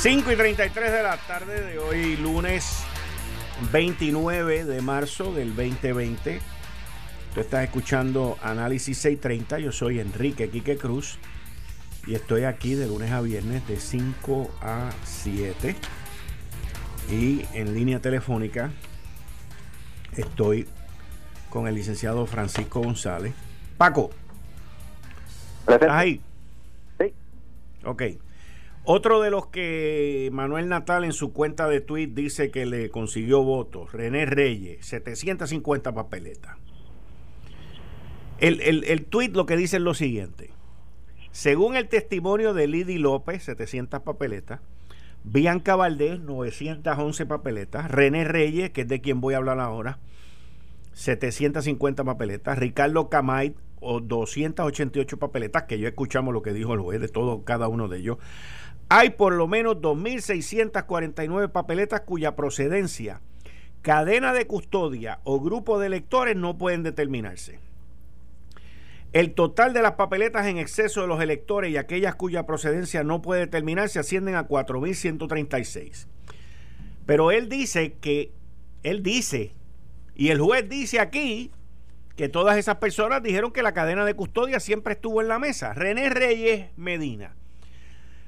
[0.00, 2.84] 5 y 33 de la tarde de hoy, lunes
[3.72, 6.51] 29 de marzo del 2020.
[7.34, 9.58] Tú estás escuchando Análisis 630.
[9.58, 11.18] Yo soy Enrique Quique Cruz
[12.06, 15.74] y estoy aquí de lunes a viernes de 5 a 7.
[17.10, 18.70] Y en línea telefónica
[20.14, 20.68] estoy
[21.48, 23.32] con el licenciado Francisco González.
[23.78, 24.10] Paco,
[25.66, 26.20] ¿estás ahí?
[27.00, 27.14] Sí.
[27.86, 28.02] Ok.
[28.84, 33.42] Otro de los que Manuel Natal en su cuenta de tweet dice que le consiguió
[33.42, 36.58] votos, René Reyes, 750 papeletas.
[38.42, 40.50] El, el, el tweet lo que dice es lo siguiente.
[41.30, 44.58] Según el testimonio de Lidy López, 700 papeletas,
[45.22, 50.00] Bianca Valdés, 911 papeletas, René Reyes, que es de quien voy a hablar ahora,
[50.94, 57.00] 750 papeletas, Ricardo Camay, o 288 papeletas, que yo escuchamos lo que dijo el juez
[57.00, 58.18] de todo cada uno de ellos.
[58.88, 63.20] Hay por lo menos 2.649 papeletas cuya procedencia,
[63.82, 67.60] cadena de custodia o grupo de electores no pueden determinarse.
[69.12, 73.20] El total de las papeletas en exceso de los electores y aquellas cuya procedencia no
[73.20, 76.06] puede determinarse ascienden a 4.136.
[77.04, 78.32] Pero él dice que,
[78.82, 79.54] él dice,
[80.14, 81.50] y el juez dice aquí
[82.16, 85.74] que todas esas personas dijeron que la cadena de custodia siempre estuvo en la mesa.
[85.74, 87.34] René Reyes Medina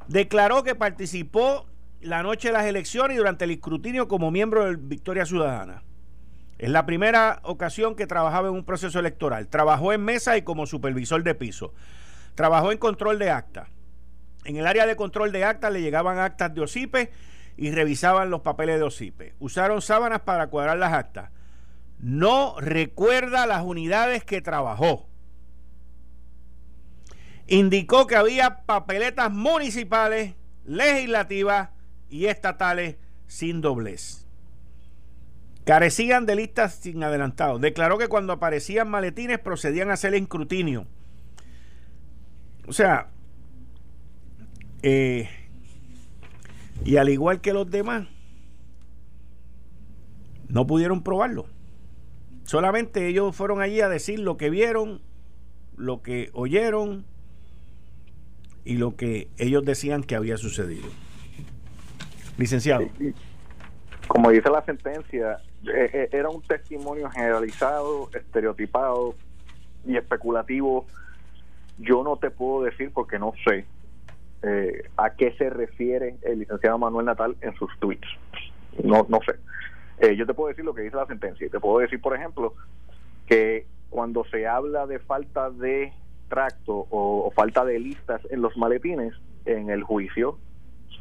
[0.08, 1.66] declaró que participó
[2.00, 5.82] la noche de las elecciones y durante el escrutinio como miembro de Victoria Ciudadana.
[6.58, 9.48] Es la primera ocasión que trabajaba en un proceso electoral.
[9.48, 11.74] Trabajó en mesa y como supervisor de piso.
[12.34, 13.68] Trabajó en control de actas.
[14.44, 17.10] En el área de control de actas le llegaban actas de OSIPE
[17.56, 19.34] y revisaban los papeles de OSIPE.
[19.40, 21.30] Usaron sábanas para cuadrar las actas.
[21.98, 25.08] No recuerda las unidades que trabajó.
[27.46, 31.70] Indicó que había papeletas municipales, legislativas
[32.08, 34.23] y estatales sin doblez
[35.64, 37.59] carecían de listas sin adelantado.
[37.59, 40.87] Declaró que cuando aparecían maletines procedían a hacer escrutinio.
[42.66, 43.09] O sea,
[44.83, 45.29] eh,
[46.85, 48.07] y al igual que los demás,
[50.48, 51.46] no pudieron probarlo.
[52.44, 55.00] Solamente ellos fueron allí a decir lo que vieron,
[55.77, 57.05] lo que oyeron
[58.64, 60.87] y lo que ellos decían que había sucedido.
[62.37, 62.88] Licenciado.
[64.08, 69.14] Como dice la sentencia, eh, eh, era un testimonio generalizado, estereotipado
[69.86, 70.86] y especulativo.
[71.78, 73.64] Yo no te puedo decir porque no sé
[74.42, 78.06] eh, a qué se refiere el licenciado Manuel Natal en sus tweets.
[78.82, 80.16] No, no sé.
[80.16, 81.48] yo te puedo decir lo que dice la sentencia.
[81.48, 82.54] Te puedo decir, por ejemplo,
[83.26, 85.92] que cuando se habla de falta de
[86.28, 89.14] tracto o, falta de listas en los maletines
[89.44, 90.38] en el juicio,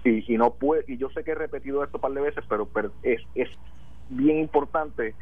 [0.03, 2.43] y, y no puede, y yo sé que he repetido esto un par de veces,
[2.47, 3.49] pero, pero es, es
[4.09, 5.15] bien importante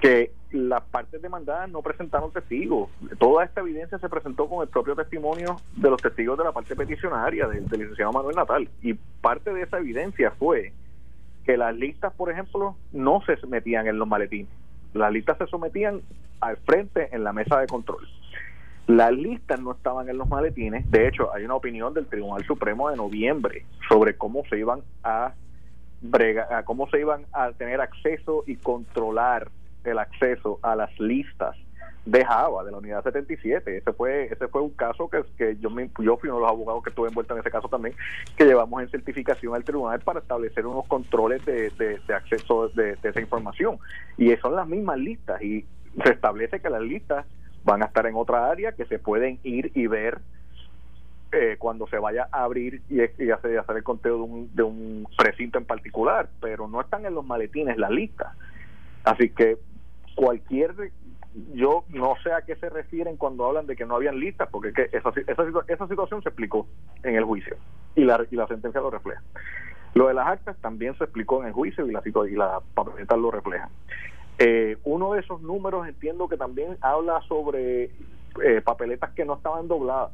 [0.00, 2.90] que las partes demandadas no presentaron testigos.
[3.18, 6.76] Toda esta evidencia se presentó con el propio testimonio de los testigos de la parte
[6.76, 8.68] peticionaria del, licenciado Manuel Natal.
[8.82, 10.72] Y parte de esa evidencia fue
[11.44, 14.50] que las listas, por ejemplo, no se metían en los maletines.
[14.94, 16.02] Las listas se sometían
[16.40, 18.06] al frente en la mesa de control.
[18.86, 20.88] Las listas no estaban en los maletines.
[20.90, 25.32] De hecho, hay una opinión del Tribunal Supremo de noviembre sobre cómo se iban a
[26.66, 29.48] cómo se iban a tener acceso y controlar
[29.82, 31.56] el acceso a las listas
[32.04, 35.68] de Java de la unidad 77 ese fue ese fue un caso que, que yo
[35.98, 37.96] yo fui uno de los abogados que estuve envuelto en ese caso también
[38.36, 43.20] que llevamos en certificación al tribunal para establecer unos controles de, de, acceso de, esa
[43.20, 43.78] información
[44.16, 45.64] y son las mismas listas y
[46.04, 47.26] se establece que las listas
[47.66, 50.20] van a estar en otra área que se pueden ir y ver
[51.32, 55.58] eh, cuando se vaya a abrir y, hacer, el conteo de un, de un precinto
[55.58, 58.34] en particular, pero no están en los maletines la lista.
[59.04, 59.58] Así que
[60.14, 60.74] cualquier
[61.52, 64.72] yo no sé a qué se refieren cuando hablan de que no habían listas, porque
[64.72, 66.66] que esa, esa, esa, situación se explicó
[67.02, 67.56] en el juicio
[67.94, 69.22] y la, y la sentencia lo refleja.
[69.94, 73.16] Lo de las actas también se explicó en el juicio y la, y la papeleta
[73.16, 73.68] lo refleja.
[74.38, 77.84] Eh, uno de esos números entiendo que también habla sobre
[78.44, 80.10] eh, papeletas que no estaban dobladas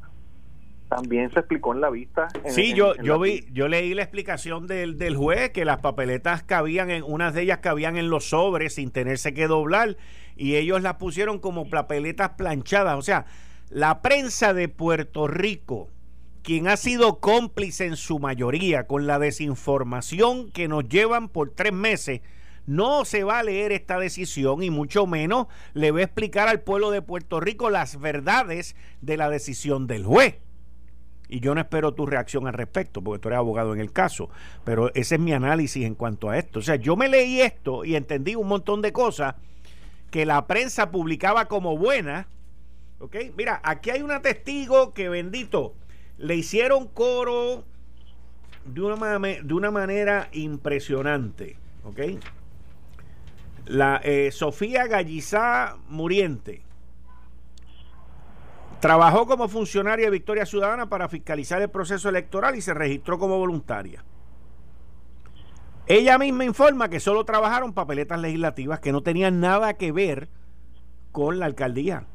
[0.95, 2.29] también se explicó en la vista.
[2.49, 6.91] sí, yo, yo vi, yo leí la explicación del, del juez que las papeletas cabían
[6.91, 9.97] en, unas de ellas cabían en los sobres sin tenerse que doblar
[10.37, 12.99] y ellos las pusieron como papeletas planchadas.
[12.99, 13.25] O sea,
[13.71, 15.89] la prensa de Puerto Rico,
[16.43, 21.73] quien ha sido cómplice en su mayoría con la desinformación que nos llevan por tres
[21.73, 22.21] meses,
[22.67, 26.61] no se va a leer esta decisión y mucho menos le va a explicar al
[26.61, 30.37] pueblo de Puerto Rico las verdades de la decisión del juez
[31.33, 34.29] y yo no espero tu reacción al respecto, porque tú eres abogado en el caso,
[34.65, 36.59] pero ese es mi análisis en cuanto a esto.
[36.59, 39.37] O sea, yo me leí esto y entendí un montón de cosas
[40.11, 42.27] que la prensa publicaba como buenas.
[42.99, 43.17] ¿Ok?
[43.35, 45.75] Mira, aquí hay una testigo que bendito,
[46.19, 47.65] le hicieron coro
[48.67, 51.57] de una, de una manera impresionante.
[51.85, 51.99] ¿Ok?
[53.67, 56.63] La, eh, Sofía Gallizá Muriente
[58.83, 63.39] Trabajó como funcionaria de Victoria Ciudadana para fiscalizar el proceso electoral y se registró como
[63.39, 64.05] voluntaria.
[65.87, 70.29] Ella misma informa que solo trabajaron papeletas legislativas que no tenían nada que ver
[71.13, 72.07] con la alcaldía.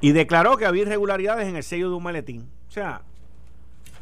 [0.00, 2.50] Y declaró que había irregularidades en el sello de un maletín.
[2.66, 3.02] O sea,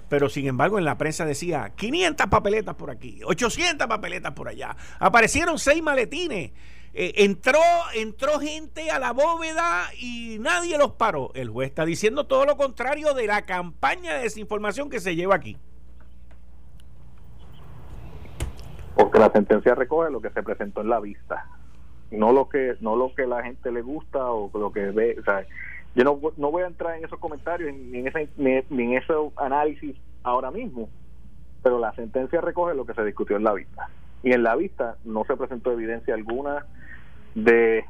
[0.09, 4.77] pero sin embargo en la prensa decía 500 papeletas por aquí, 800 papeletas por allá.
[4.99, 6.53] Aparecieron seis maletines.
[6.99, 7.61] Eh, entró,
[7.95, 11.31] entró gente a la bóveda y nadie los paró.
[11.35, 15.35] El juez está diciendo todo lo contrario de la campaña de desinformación que se lleva
[15.35, 15.59] aquí.
[18.97, 21.47] Porque la sentencia recoge lo que se presentó en la vista,
[22.11, 25.17] no lo que no lo que la gente le gusta o lo que ve.
[25.21, 25.45] O sea,
[25.97, 29.15] yo no, no voy a entrar en esos comentarios ni en, ese, ni, en ese
[29.37, 30.91] análisis ahora mismo,
[31.63, 33.89] pero la sentencia recoge lo que se discutió en la vista.
[34.23, 36.67] Y en la vista no se presentó evidencia alguna
[37.35, 37.83] de,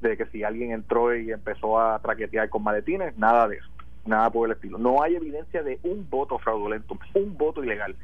[0.00, 3.68] de que si alguien entró y empezó a traquetear con maletines, nada de eso,
[4.06, 4.78] nada por el estilo.
[4.78, 7.96] No hay evidencia de un voto fraudulento, un voto ilegal.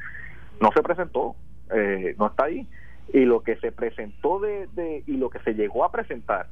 [0.60, 1.36] No se presentó,
[1.74, 2.66] eh, no está ahí.
[3.14, 6.48] Y lo que se presentó de, de, y lo que se llegó a presentar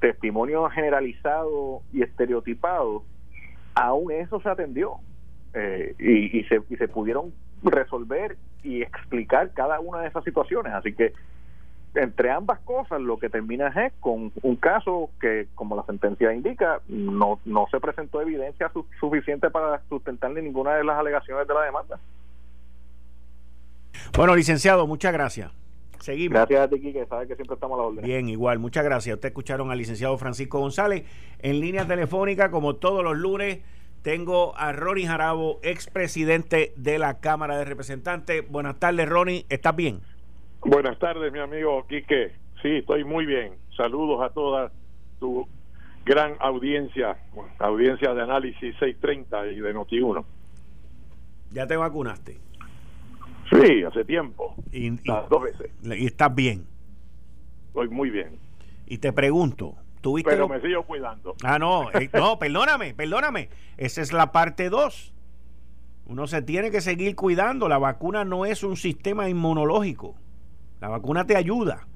[0.00, 3.04] testimonio generalizado y estereotipado,
[3.74, 4.96] aún eso se atendió
[5.54, 7.32] eh, y, se, y se pudieron
[7.62, 10.72] resolver y explicar cada una de esas situaciones.
[10.74, 11.12] Así que
[11.94, 16.80] entre ambas cosas lo que termina es con un caso que, como la sentencia indica,
[16.88, 21.98] no, no se presentó evidencia suficiente para sustentarle ninguna de las alegaciones de la demanda.
[24.16, 25.50] Bueno, licenciado, muchas gracias.
[26.00, 26.34] Seguimos.
[26.34, 28.04] Gracias a ti, que sabes que siempre estamos a la orden.
[28.04, 29.14] Bien, igual, muchas gracias.
[29.14, 31.04] Ustedes escucharon al licenciado Francisco González
[31.40, 33.60] en línea telefónica, como todos los lunes.
[34.02, 38.48] Tengo a Ronnie Jarabo, expresidente de la Cámara de Representantes.
[38.48, 39.44] Buenas tardes, Ronnie.
[39.48, 40.00] ¿Estás bien?
[40.60, 42.32] Buenas tardes, mi amigo Quique.
[42.62, 43.54] Sí, estoy muy bien.
[43.76, 44.72] Saludos a toda
[45.20, 45.46] tu
[46.04, 47.16] gran audiencia,
[47.58, 50.24] audiencia de análisis 630 y de Noti1.
[51.52, 52.38] ¿Ya te vacunaste?
[53.50, 54.54] Sí, hace tiempo.
[54.72, 55.70] Y, dos veces.
[55.82, 56.66] Y estás bien.
[57.68, 58.38] Estoy muy bien.
[58.86, 61.34] Y te pregunto, ¿tuviste Pero me sigo cuidando.
[61.42, 63.48] Ah, no, eh, no, perdóname, perdóname.
[63.76, 65.14] Esa es la parte 2.
[66.06, 67.68] Uno se tiene que seguir cuidando.
[67.68, 70.14] La vacuna no es un sistema inmunológico.
[70.80, 71.86] La vacuna te ayuda,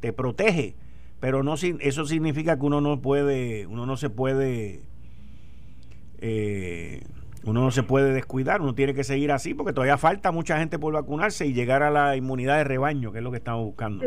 [0.00, 0.74] te protege,
[1.20, 4.82] pero no eso significa que uno no puede, uno no se puede
[6.18, 7.02] eh,
[7.44, 10.78] uno no se puede descuidar, uno tiene que seguir así porque todavía falta mucha gente
[10.78, 14.04] por vacunarse y llegar a la inmunidad de rebaño, que es lo que estamos buscando.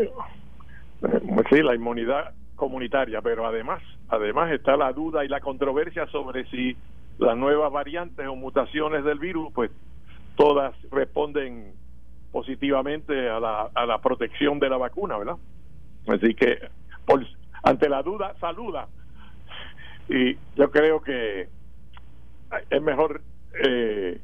[1.50, 6.78] Sí, la inmunidad comunitaria, pero además, además está la duda y la controversia sobre si
[7.17, 9.71] las nuevas variantes o mutaciones del virus, pues
[10.36, 11.74] todas responden
[12.32, 15.38] positivamente a la, a la protección de la vacuna, ¿verdad?
[16.08, 16.60] Así que
[17.06, 17.26] por,
[17.63, 18.88] ante la duda, saluda.
[20.10, 21.48] Y yo creo que
[22.69, 23.21] es mejor
[23.63, 24.19] eh,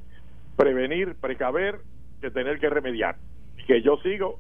[0.56, 1.80] prevenir, precaver,
[2.22, 3.16] que tener que remediar.
[3.58, 4.40] Y que yo sigo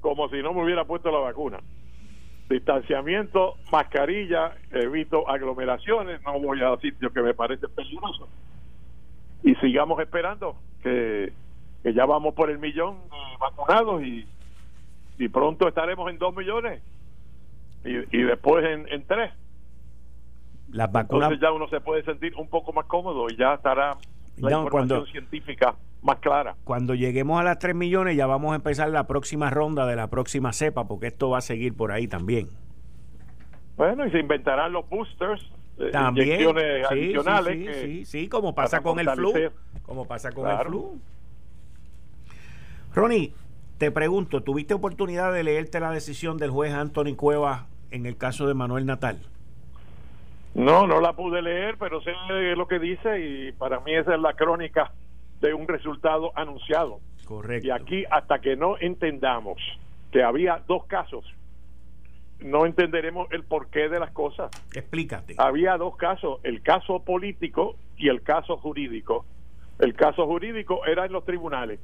[0.00, 1.60] como si no me hubiera puesto la vacuna.
[2.48, 8.28] Distanciamiento, mascarilla, evito aglomeraciones, no voy a sitios que me parecen peligrosos.
[9.44, 11.32] Y sigamos esperando que,
[11.82, 12.98] que ya vamos por el millón
[13.38, 14.26] vacunados y,
[15.18, 16.82] y pronto estaremos en dos millones
[17.84, 19.32] y, y después en, en tres
[20.72, 21.30] las vacunas.
[21.30, 23.96] Entonces ya uno se puede sentir un poco más cómodo y ya estará
[24.36, 26.56] la información científica más clara.
[26.64, 30.08] Cuando lleguemos a las 3 millones ya vamos a empezar la próxima ronda de la
[30.08, 32.48] próxima cepa, porque esto va a seguir por ahí también.
[33.76, 35.42] Bueno, y se inventarán los boosters,
[35.78, 37.76] eh, también, inyecciones adicionales.
[37.82, 39.32] Sí, sí, como pasa con el flu.
[39.82, 41.00] Como pasa con el flu.
[42.94, 43.32] Ronnie,
[43.78, 48.46] te pregunto, ¿tuviste oportunidad de leerte la decisión del juez Anthony Cuevas en el caso
[48.46, 49.20] de Manuel Natal?
[50.54, 52.12] No, no la pude leer, pero sé
[52.56, 54.92] lo que dice y para mí esa es la crónica
[55.40, 57.00] de un resultado anunciado.
[57.24, 57.66] Correcto.
[57.66, 59.58] Y aquí, hasta que no entendamos
[60.10, 61.24] que había dos casos,
[62.40, 64.50] no entenderemos el porqué de las cosas.
[64.74, 65.36] Explícate.
[65.38, 69.24] Había dos casos, el caso político y el caso jurídico.
[69.78, 71.80] El caso jurídico era en los tribunales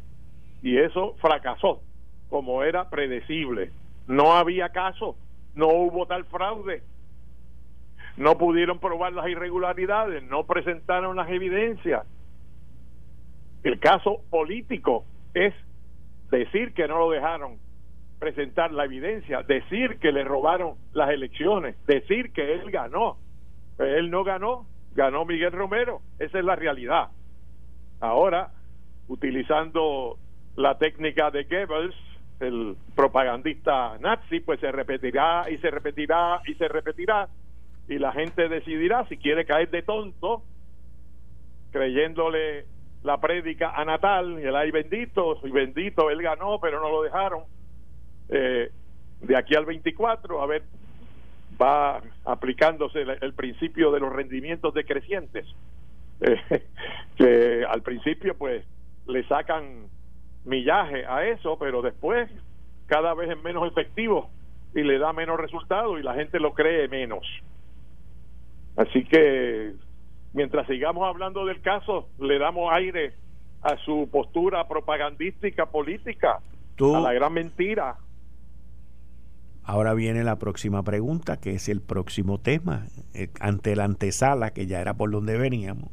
[0.63, 1.81] y eso fracasó,
[2.29, 3.71] como era predecible.
[4.07, 5.17] No había caso,
[5.55, 6.83] no hubo tal fraude
[8.19, 12.05] no pudieron probar las irregularidades, no presentaron las evidencias.
[13.63, 15.05] El caso político
[15.35, 15.55] es
[16.31, 17.59] decir que no lo dejaron
[18.19, 23.19] presentar la evidencia, decir que le robaron las elecciones, decir que él ganó.
[23.79, 27.09] él no ganó, ganó Miguel Romero, esa es la realidad.
[28.01, 28.51] Ahora,
[29.07, 30.19] utilizando
[30.57, 31.95] la técnica de Goebbels,
[32.41, 37.29] el propagandista nazi, pues se repetirá y se repetirá y se repetirá
[37.89, 40.43] y la gente decidirá si quiere caer de tonto
[41.71, 42.67] creyéndole
[43.03, 47.43] la prédica a Natal, el ay bendito, y bendito, él ganó, pero no lo dejaron.
[48.29, 48.71] Eh,
[49.21, 50.63] de aquí al 24, a ver,
[51.61, 55.47] va aplicándose el, principio de los rendimientos decrecientes,
[56.21, 56.65] eh,
[57.17, 58.65] que al principio pues
[59.07, 59.87] le sacan
[60.45, 62.31] millaje a eso, pero después
[62.87, 64.31] cada vez es menos efectivo
[64.75, 67.27] y le da menos resultado y la gente lo cree menos.
[68.79, 69.75] Así que
[70.33, 73.13] mientras sigamos hablando del caso, le damos aire
[73.61, 76.39] a su postura propagandística política,
[76.81, 77.97] a la gran mentira.
[79.65, 84.69] Ahora viene la próxima pregunta, que es el próximo tema, eh, ante la antesala, que
[84.69, 85.91] ya era por donde veníamos.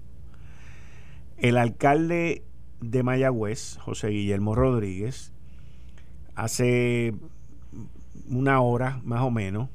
[1.38, 2.44] El alcalde
[2.82, 5.34] de Mayagüez, José Guillermo Rodríguez,
[6.36, 7.16] hace
[8.30, 9.70] una hora más o menos,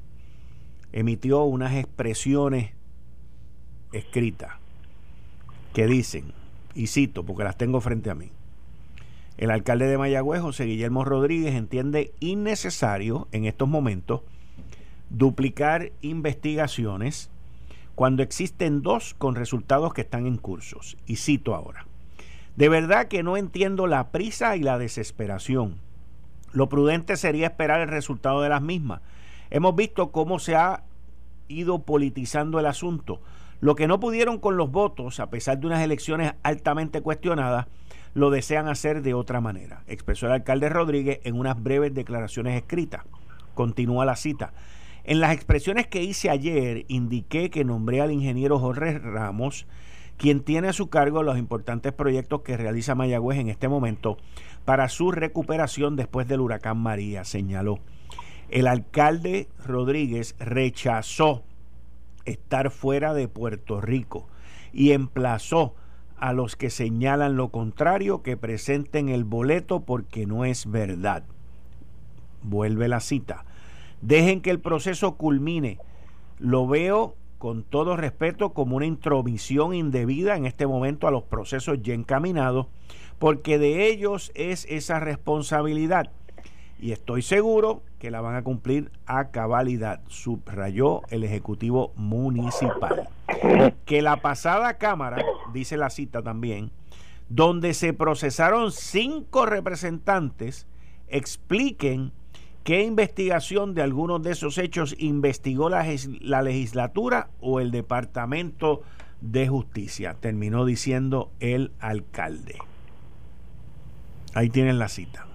[0.93, 2.71] emitió unas expresiones
[3.91, 4.53] escritas
[5.73, 6.33] que dicen,
[6.75, 8.31] y cito porque las tengo frente a mí,
[9.37, 14.21] el alcalde de Mayagüez, José Guillermo Rodríguez, entiende innecesario en estos momentos
[15.09, 17.29] duplicar investigaciones
[17.95, 20.97] cuando existen dos con resultados que están en cursos.
[21.05, 21.85] Y cito ahora,
[22.55, 25.75] de verdad que no entiendo la prisa y la desesperación.
[26.53, 29.01] Lo prudente sería esperar el resultado de las mismas.
[29.49, 30.83] Hemos visto cómo se ha
[31.47, 33.21] ido politizando el asunto.
[33.61, 37.67] Lo que no pudieron con los votos, a pesar de unas elecciones altamente cuestionadas,
[38.15, 43.03] lo desean hacer de otra manera, expresó el alcalde Rodríguez en unas breves declaraciones escritas.
[43.53, 44.51] Continúa la cita.
[45.03, 49.67] En las expresiones que hice ayer, indiqué que nombré al ingeniero Jorge Ramos,
[50.17, 54.17] quien tiene a su cargo los importantes proyectos que realiza Mayagüez en este momento
[54.65, 57.77] para su recuperación después del huracán María, señaló.
[58.49, 61.43] El alcalde Rodríguez rechazó
[62.25, 64.27] estar fuera de Puerto Rico
[64.73, 65.75] y emplazó
[66.17, 71.23] a los que señalan lo contrario que presenten el boleto porque no es verdad.
[72.43, 73.45] Vuelve la cita.
[74.01, 75.79] Dejen que el proceso culmine.
[76.37, 81.81] Lo veo con todo respeto como una intromisión indebida en este momento a los procesos
[81.81, 82.67] ya encaminados,
[83.17, 86.11] porque de ellos es esa responsabilidad
[86.81, 93.07] y estoy seguro que la van a cumplir a cabalidad, subrayó el Ejecutivo Municipal.
[93.85, 95.23] Que la pasada Cámara,
[95.53, 96.71] dice la cita también,
[97.29, 100.65] donde se procesaron cinco representantes,
[101.07, 102.11] expliquen
[102.63, 105.85] qué investigación de algunos de esos hechos investigó la,
[106.19, 108.81] la legislatura o el Departamento
[109.21, 112.57] de Justicia, terminó diciendo el alcalde.
[114.33, 115.27] Ahí tienen la cita.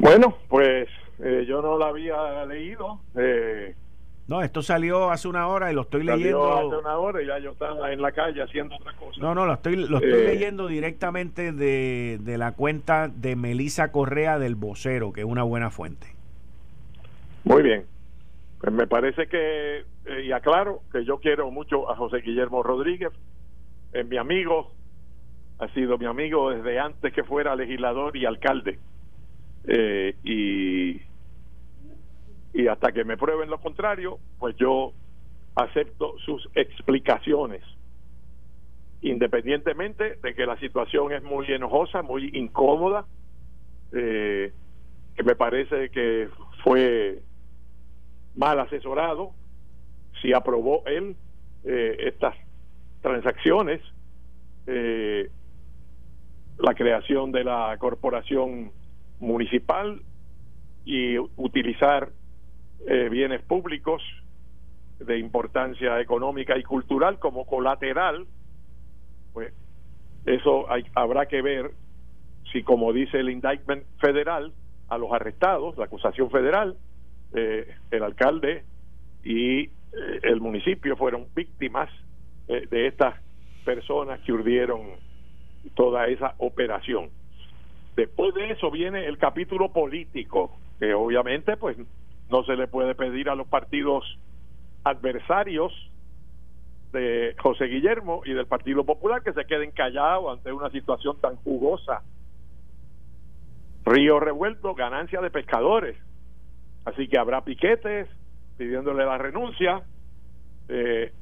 [0.00, 0.88] Bueno, pues
[1.22, 3.00] eh, yo no la había leído.
[3.16, 3.74] Eh,
[4.28, 6.56] no, esto salió hace una hora y lo estoy leyendo.
[6.56, 9.20] Hace una hora y ya yo estaba en la calle haciendo otra cosa.
[9.20, 13.92] No, no, lo estoy, lo estoy eh, leyendo directamente de, de la cuenta de Melisa
[13.92, 16.06] Correa del Vocero, que es una buena fuente.
[17.44, 17.84] Muy bien.
[18.58, 19.84] Pues me parece que,
[20.24, 23.12] y aclaro, que yo quiero mucho a José Guillermo Rodríguez,
[23.92, 24.72] es mi amigo,
[25.58, 28.78] ha sido mi amigo desde antes que fuera legislador y alcalde
[29.64, 31.02] eh, y,
[32.58, 34.92] y hasta que me prueben lo contrario, pues yo
[35.54, 37.62] acepto sus explicaciones,
[39.02, 43.04] independientemente de que la situación es muy enojosa, muy incómoda,
[43.92, 44.52] eh,
[45.14, 46.28] que me parece que
[46.64, 47.20] fue
[48.36, 49.32] mal asesorado,
[50.22, 51.16] si aprobó él
[51.64, 52.34] eh, estas
[53.02, 53.80] transacciones,
[56.58, 58.70] la creación de la corporación
[59.20, 60.02] municipal
[60.84, 62.10] y utilizar
[62.86, 64.02] eh, bienes públicos
[64.98, 68.26] de importancia económica y cultural como colateral,
[69.32, 69.52] pues
[70.26, 71.72] eso hay, habrá que ver
[72.52, 74.52] si, como dice el indictment federal,
[74.88, 76.76] a los arrestados, la acusación federal,
[77.32, 78.64] eh, el alcalde
[79.22, 79.70] y eh,
[80.22, 81.88] el municipio fueron víctimas
[82.48, 83.14] de estas
[83.64, 84.80] personas que urdieron
[85.76, 87.10] toda esa operación.
[88.00, 91.76] Después de eso viene el capítulo político, que obviamente pues
[92.30, 94.18] no se le puede pedir a los partidos
[94.84, 95.70] adversarios
[96.92, 101.36] de José Guillermo y del Partido Popular que se queden callados ante una situación tan
[101.36, 102.02] jugosa.
[103.84, 105.98] Río revuelto, ganancia de pescadores.
[106.86, 108.08] Así que habrá piquetes
[108.56, 109.82] pidiéndole la renuncia.
[110.70, 111.12] Eh,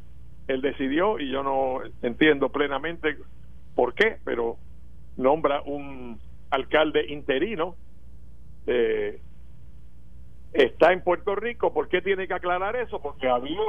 [0.47, 3.17] él decidió, y yo no entiendo plenamente
[3.75, 4.59] por qué, pero
[5.17, 6.21] nombra un
[6.51, 7.77] alcalde interino,
[8.67, 9.21] eh,
[10.53, 11.73] está en Puerto Rico.
[11.73, 13.01] ¿Por qué tiene que aclarar eso?
[13.01, 13.61] Porque había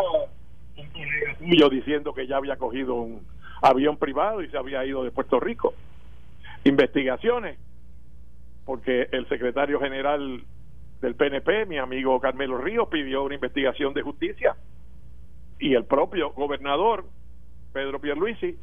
[1.39, 3.25] un yo diciendo que ya había cogido un
[3.61, 5.73] avión privado y se había ido de Puerto Rico.
[6.63, 7.57] Investigaciones,
[8.65, 10.43] porque el secretario general
[11.01, 14.55] del PNP, mi amigo Carmelo Ríos, pidió una investigación de justicia
[15.59, 17.05] y el propio gobernador
[17.73, 18.57] Pedro Pierluisi,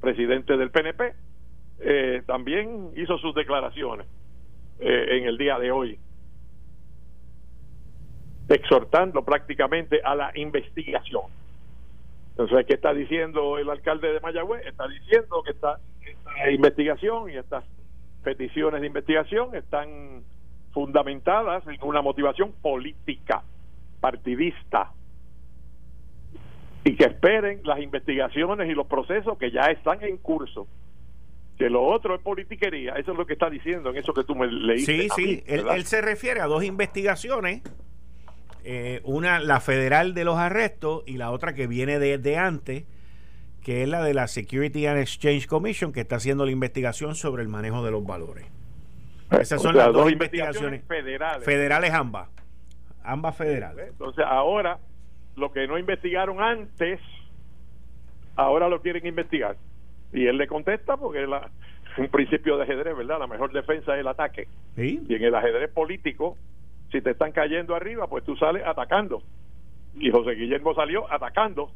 [0.00, 1.14] presidente del PNP,
[1.80, 4.06] eh, también hizo sus declaraciones
[4.80, 5.98] eh, en el día de hoy,
[8.48, 11.24] exhortando prácticamente a la investigación.
[12.30, 14.66] Entonces, ¿qué está diciendo el alcalde de Mayagüez?
[14.66, 17.64] Está diciendo que esta, esta investigación y estas
[18.22, 20.22] peticiones de investigación están
[20.72, 23.42] fundamentadas en una motivación política,
[24.00, 24.92] partidista,
[26.84, 30.66] y que esperen las investigaciones y los procesos que ya están en curso.
[31.60, 34.34] Que lo otro es politiquería, eso es lo que está diciendo en eso que tú
[34.34, 34.94] me leíste.
[34.94, 37.60] Sí, sí, él, se refiere a dos investigaciones,
[38.64, 42.84] eh, una la federal de los arrestos y la otra que viene desde antes,
[43.62, 47.42] que es la de la Security and Exchange Commission, que está haciendo la investigación sobre
[47.42, 48.46] el manejo de los valores.
[49.30, 51.44] Esas son las dos investigaciones, federales.
[51.44, 52.30] Federales ambas.
[53.04, 53.88] Ambas federales.
[53.90, 54.78] Entonces ahora
[55.36, 57.00] lo que no investigaron antes,
[58.34, 59.56] ahora lo quieren investigar.
[60.12, 61.28] Y él le contesta porque es
[61.98, 63.18] un principio de ajedrez, ¿verdad?
[63.18, 64.48] La mejor defensa es el ataque.
[64.76, 66.36] Y en el ajedrez político,
[66.90, 69.22] si te están cayendo arriba, pues tú sales atacando.
[69.94, 71.70] Y José Guillermo salió atacando.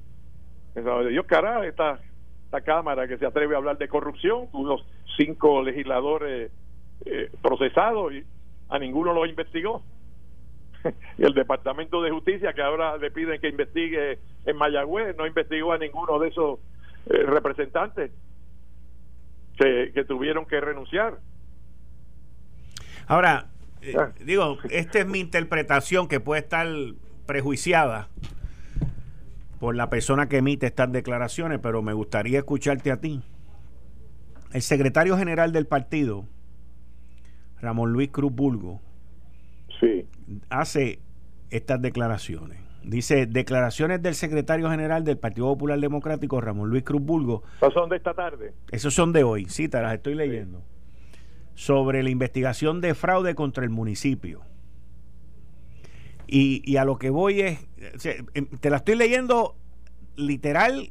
[0.75, 2.01] Dios, cara, esta,
[2.45, 4.85] esta Cámara que se atreve a hablar de corrupción, unos
[5.17, 6.51] cinco legisladores
[7.05, 8.25] eh, procesados y
[8.69, 9.83] a ninguno lo investigó.
[11.19, 15.73] y el Departamento de Justicia, que ahora le piden que investigue en Mayagüez, no investigó
[15.73, 16.59] a ninguno de esos
[17.07, 18.11] eh, representantes
[19.59, 21.19] que, que, tuvieron que renunciar.
[23.07, 23.47] Ahora,
[23.83, 24.13] eh, ah.
[24.21, 26.67] digo, esta es mi interpretación que puede estar
[27.27, 28.09] prejuiciada
[29.61, 33.23] por la persona que emite estas declaraciones, pero me gustaría escucharte a ti.
[34.53, 36.27] El secretario general del partido,
[37.61, 38.81] Ramón Luis Cruz Bulgo,
[39.81, 40.07] sí.
[40.49, 41.01] hace
[41.51, 42.64] estas declaraciones.
[42.85, 47.43] Dice, declaraciones del secretario general del Partido Popular Democrático, Ramón Luis Cruz Bulgo.
[47.57, 48.53] ¿Esos son de esta tarde?
[48.71, 50.63] Esos son de hoy, sí, te las estoy leyendo.
[51.55, 54.43] Sobre la investigación de fraude contra el municipio.
[56.27, 57.67] Y, y a lo que voy es,
[58.35, 59.57] em, te la estoy leyendo
[60.17, 60.91] literal.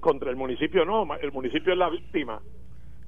[0.00, 2.40] Contra el municipio no, el municipio es la víctima.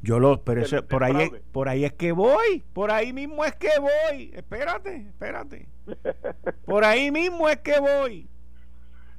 [0.02, 3.44] Yo lo, pero eso, por ahí, es, por ahí es que voy, por ahí mismo
[3.44, 4.32] es que voy.
[4.34, 5.68] Espérate, espérate.
[6.64, 8.28] Por ahí mismo es que voy.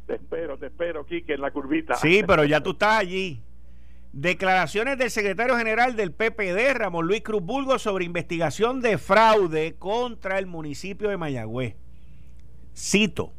[0.08, 1.96] Te espero, te espero, Quique, en la curvita.
[1.96, 3.42] Sí, pero ya tú estás allí.
[4.12, 10.40] Declaraciones del secretario general del PPD, Ramón Luis Cruz Bulgo, sobre investigación de fraude contra
[10.40, 11.76] el municipio de Mayagüez.
[12.76, 13.34] Cito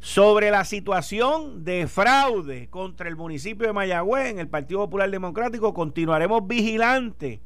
[0.00, 5.74] sobre la situación de fraude contra el municipio de Mayagüez en el Partido Popular Democrático,
[5.74, 7.40] continuaremos vigilantes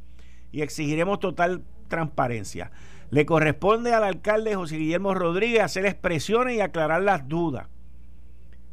[0.53, 2.71] y exigiremos total transparencia.
[3.11, 7.67] Le corresponde al alcalde José Guillermo Rodríguez hacer expresiones y aclarar las dudas.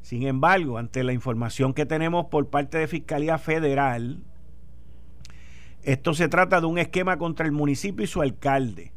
[0.01, 4.19] Sin embargo, ante la información que tenemos por parte de Fiscalía Federal,
[5.84, 8.93] esto se trata de un esquema contra el municipio y su alcalde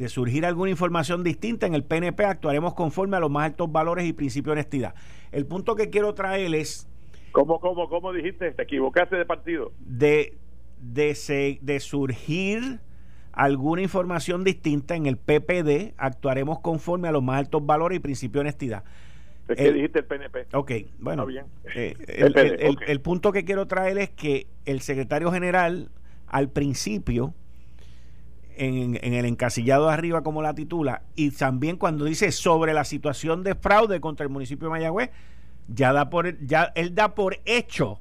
[0.00, 4.06] de surgir alguna información distinta en el PNP, actuaremos conforme a los más altos valores
[4.06, 4.94] y principios de honestidad.
[5.30, 6.88] El punto que quiero traer es...
[7.32, 8.50] ¿Cómo, cómo, cómo dijiste?
[8.52, 9.72] ¿Te equivocaste de partido?
[9.78, 10.38] De,
[10.80, 12.80] de, de surgir
[13.32, 18.36] alguna información distinta en el PPD, actuaremos conforme a los más altos valores y principios
[18.36, 18.84] de honestidad.
[19.48, 20.46] Es que dijiste el PNP.
[20.54, 21.26] Ok, bueno.
[21.26, 21.44] Bien.
[21.74, 25.90] Eh, el, el punto que quiero traer es que el secretario general
[26.26, 27.34] al principio
[28.60, 33.42] en, el encasillado de arriba como la titula y también cuando dice sobre la situación
[33.42, 35.10] de fraude contra el municipio de Mayagüez,
[35.68, 37.98] ya da por ya él da por hecho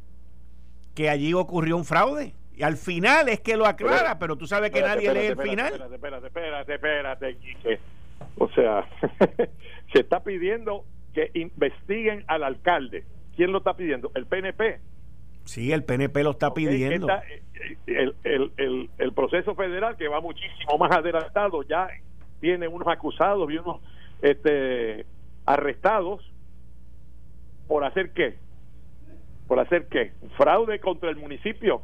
[0.95, 2.33] que allí ocurrió un fraude.
[2.55, 5.71] Y al final es que lo aclara, pero, tú sabes que nadie lee el final.
[5.93, 5.95] Espérate,
[6.27, 7.79] espérate, espérate, espérate,
[8.37, 8.85] O sea,
[9.93, 10.83] se está pidiendo
[11.13, 13.05] que investiguen al alcalde.
[13.37, 14.11] ¿Quién lo está pidiendo?
[14.13, 14.81] El PNP.
[15.49, 17.09] Sí, el PNP lo está pidiendo.
[17.87, 21.87] Eh, el, el, proceso federal, que va muchísimo más adelantado, ya
[22.39, 23.81] tiene unos acusados y unos
[24.21, 25.07] este,
[25.47, 26.21] arrestados
[27.67, 28.37] por hacer qué?
[29.47, 30.11] Por hacer qué?
[30.37, 31.81] Fraude contra el municipio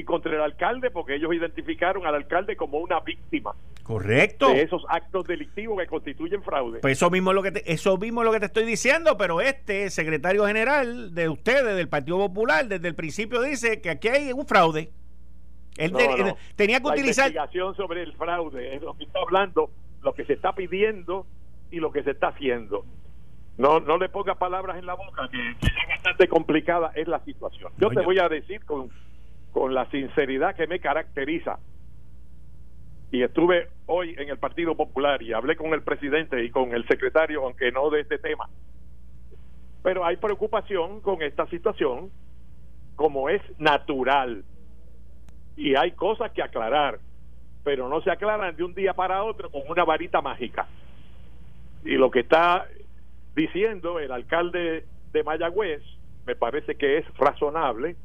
[0.00, 3.52] y contra el alcalde, porque ellos identificaron al alcalde como una víctima.
[3.82, 4.48] Correcto.
[4.48, 6.80] De esos actos delictivos que constituyen fraude.
[6.80, 9.40] Pues eso mismo es lo que te, eso mismo lo que te estoy diciendo, pero
[9.40, 14.32] este secretario general de ustedes, del Partido Popular, desde el principio dice que aquí hay
[14.32, 14.90] un fraude.
[15.76, 15.92] Él
[16.56, 17.28] tenía que La utilizar.
[17.28, 19.70] investigación sobre el fraude es lo que está hablando
[20.06, 21.26] lo que se está pidiendo
[21.70, 22.84] y lo que se está haciendo.
[23.58, 27.72] No, no le ponga palabras en la boca, que, es bastante complicada es la situación.
[27.78, 28.88] Yo te voy a decir con,
[29.56, 31.58] con la sinceridad que me caracteriza,
[33.10, 36.86] y estuve hoy en el Partido Popular y hablé con el presidente y con el
[36.86, 38.50] secretario, aunque no de este tema.
[39.82, 42.10] Pero hay preocupación con esta situación,
[42.96, 44.44] como es natural.
[45.56, 46.98] Y hay cosas que aclarar,
[47.64, 50.66] pero no se aclaran de un día para otro con una varita mágica.
[51.82, 52.66] Y lo que está
[53.34, 54.84] diciendo el alcalde
[55.14, 55.80] de Mayagüez,
[56.26, 57.96] me parece que es razonable,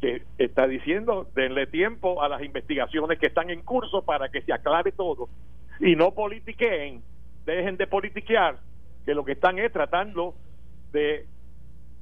[0.00, 4.52] que está diciendo, denle tiempo a las investigaciones que están en curso para que se
[4.52, 5.28] aclare todo
[5.78, 7.02] y no politiqueen,
[7.44, 8.58] dejen de politiquear,
[9.04, 10.34] que lo que están es tratando
[10.92, 11.26] de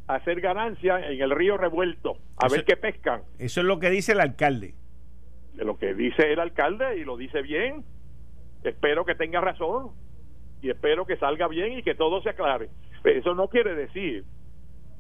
[0.07, 3.23] hacer ganancia en el río revuelto, a ver qué pescan.
[3.39, 4.75] Eso es lo que dice el alcalde.
[5.55, 7.85] De lo que dice el alcalde y lo dice bien.
[8.63, 9.91] Espero que tenga razón
[10.63, 12.69] y espero que salga bien y que todo se aclare.
[13.03, 14.25] Pero eso no quiere decir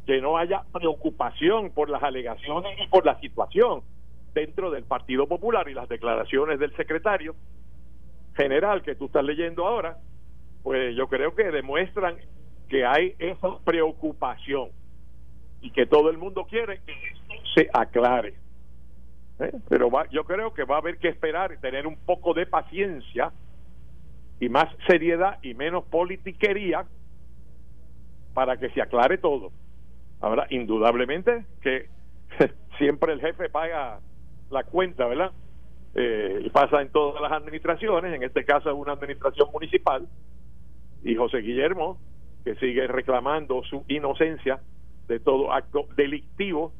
[0.08, 3.82] que no haya preocupación por las alegaciones y por la situación
[4.32, 7.36] dentro del Partido Popular y las declaraciones del secretario
[8.34, 9.98] general que tú estás leyendo ahora,
[10.62, 12.16] pues yo creo que demuestran
[12.70, 14.70] que hay esa preocupación
[15.60, 16.94] y que todo el mundo quiere que
[17.54, 18.32] se aclare.
[19.40, 19.52] ¿Eh?
[19.68, 23.30] Pero yo creo que va a haber que esperar y tener un poco de paciencia
[24.40, 26.86] y más seriedad y menos politiquería
[28.32, 29.52] para que se aclare todo.
[30.20, 31.88] Ahora, indudablemente que
[32.78, 34.00] siempre el jefe paga
[34.50, 35.32] la cuenta, ¿verdad?
[35.94, 40.06] Eh, y pasa en todas las administraciones, en este caso es una administración municipal,
[41.02, 41.98] y José Guillermo,
[42.44, 44.60] que sigue reclamando su inocencia
[45.06, 46.72] de todo acto delictivo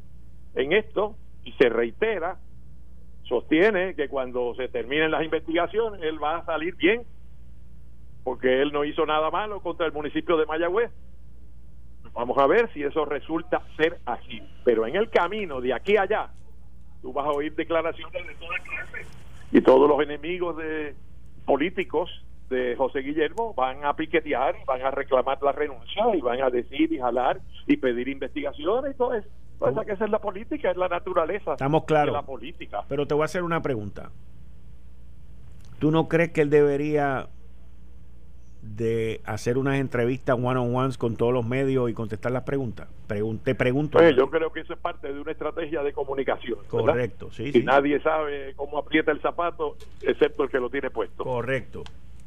[0.55, 2.39] en esto, y se reitera,
[3.23, 7.03] sostiene que cuando se terminen las investigaciones, él va a salir bien,
[8.25, 10.91] porque él no hizo nada malo contra el municipio de Mayagüez
[12.19, 14.43] Vamos a ver si eso resulta ser así.
[14.65, 16.31] Pero en el camino de aquí a allá,
[17.01, 19.07] tú vas a oír declaraciones de toda clase
[19.53, 20.97] y todos los enemigos de
[21.47, 22.11] políticos
[22.51, 26.93] de José Guillermo van a piquetear, van a reclamar la renuncia y van a decir
[26.93, 29.29] y jalar y pedir investigaciones y todo eso.
[29.61, 32.15] Pues que esa es la política, es la naturaleza Estamos claros.
[32.15, 32.83] de la política.
[32.89, 34.11] Pero te voy a hacer una pregunta.
[35.79, 37.29] ¿Tú no crees que él debería
[38.63, 42.89] de hacer unas entrevistas one on ones con todos los medios y contestar las preguntas?
[43.43, 43.99] te pregunto.
[44.11, 46.59] Yo creo que eso es parte de una estrategia de comunicación.
[46.69, 47.51] Correcto, sí.
[47.55, 51.25] Y nadie sabe cómo aprieta el zapato excepto el que lo tiene puesto.
[51.25, 51.85] Correcto.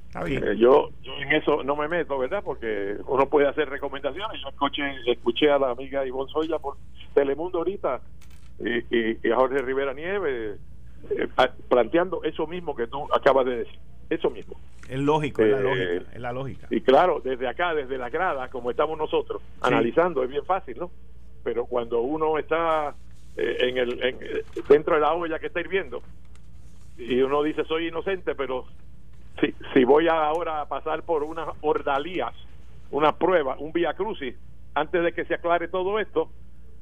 [0.08, 0.44] Está bien.
[0.46, 2.42] Eh, yo, en eso no me meto, ¿verdad?
[2.44, 4.42] Porque uno puede hacer recomendaciones.
[4.42, 6.76] Yo escuché, escuché a la amiga Ivonne Soya por
[7.14, 8.02] Telemundo ahorita
[8.60, 10.60] y, y, a Jorge Rivera Nieves
[11.10, 11.28] eh,
[11.70, 13.80] planteando eso mismo que tú acabas de decir.
[14.10, 14.58] Eso mismo.
[14.92, 16.68] Es lógico, es, la eh, lógica, la lógica.
[16.70, 20.92] Y claro, desde acá, desde la grada, como estamos nosotros, analizando, es bien fácil, ¿no?
[21.46, 22.94] Pero cuando uno está
[23.38, 26.02] eh, en el dentro de la olla que está hirviendo
[26.98, 28.66] y uno dice soy inocente, pero
[29.40, 32.34] si, si voy ahora a pasar por unas ordalías,
[32.92, 34.36] una prueba, un vía crucis,
[34.74, 36.30] antes de que se aclare todo esto,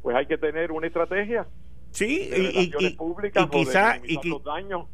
[0.01, 1.45] pues hay que tener una estrategia
[1.91, 2.97] Sí, y, y,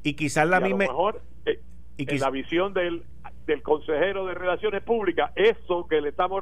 [0.03, 0.77] y, quizás la misma.
[0.79, 1.59] Mejor, eh,
[1.97, 3.03] y en la visión del,
[3.45, 6.41] del consejero de Relaciones Públicas, eso que le estamos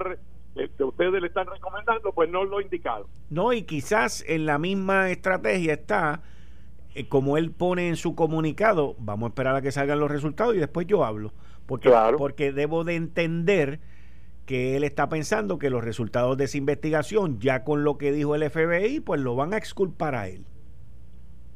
[0.54, 3.08] que ustedes le están recomendando, pues no lo indicado.
[3.30, 6.22] No, y quizás en la misma estrategia está,
[6.94, 10.56] eh, como él pone en su comunicado, vamos a esperar a que salgan los resultados
[10.56, 11.34] y después yo hablo.
[11.66, 13.80] Porque, porque debo de entender
[14.46, 18.36] que él está pensando que los resultados de esa investigación, ya con lo que dijo
[18.36, 20.46] el FBI, pues lo van a exculpar a él.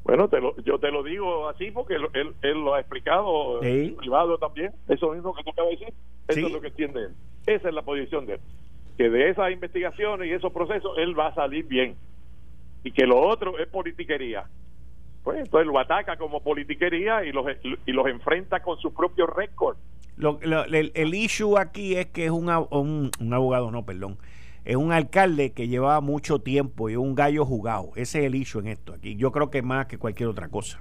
[0.08, 3.94] Bueno, te lo, yo te lo digo así porque él, él, lo ha explicado en
[3.94, 4.72] privado también.
[4.88, 5.94] Eso mismo que tú acabas de decir,
[6.28, 7.14] eso es lo que entiende él.
[7.46, 8.40] Esa es la posición de él.
[8.96, 11.94] Que de esas investigaciones y esos procesos él va a salir bien.
[12.84, 14.46] Y que lo otro es politiquería.
[15.24, 17.44] Pues entonces lo ataca como politiquería y los,
[17.84, 19.76] y los enfrenta con su propio récord.
[20.16, 24.16] Lo, el, el, issue aquí es que es un, un, un abogado, no, perdón
[24.64, 27.90] es un alcalde que llevaba mucho tiempo y un gallo jugado.
[27.96, 29.16] Ese es el issue en esto aquí.
[29.16, 30.80] Yo creo que más que cualquier otra cosa.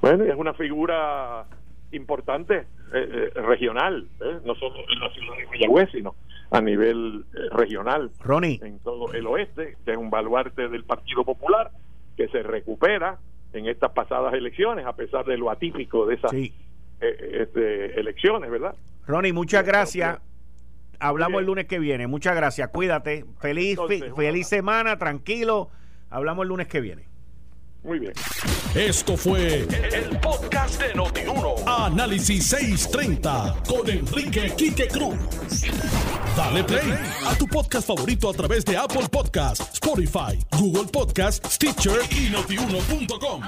[0.00, 1.46] Bueno, es una figura
[1.92, 4.38] importante eh, eh, regional, ¿eh?
[4.44, 6.14] no solo en la ciudad de Mayagüez, sino
[6.50, 8.10] a nivel regional.
[8.20, 8.60] Ronnie.
[8.62, 11.70] En todo el oeste, que es un baluarte del Partido Popular,
[12.16, 13.18] que se recupera
[13.52, 16.32] en estas pasadas elecciones, a pesar de lo atípico de esas
[17.00, 18.74] este, elecciones, ¿verdad?
[19.06, 20.20] Ronnie, muchas gracias.
[21.00, 22.06] Hablamos el lunes que viene.
[22.06, 22.68] Muchas gracias.
[22.70, 23.24] Cuídate.
[23.40, 23.78] Feliz,
[24.16, 25.70] feliz semana, tranquilo.
[26.10, 27.06] Hablamos el lunes que viene.
[27.86, 28.14] Muy bien.
[28.74, 31.54] Esto fue el, podcast de Notiuno.
[31.66, 35.16] Análisis 630 con Enrique Quique Cruz.
[36.36, 42.00] Dale play a tu podcast favorito a través de Apple Podcasts, Spotify, Google Podcasts, Stitcher
[42.10, 43.42] y notiuno.com.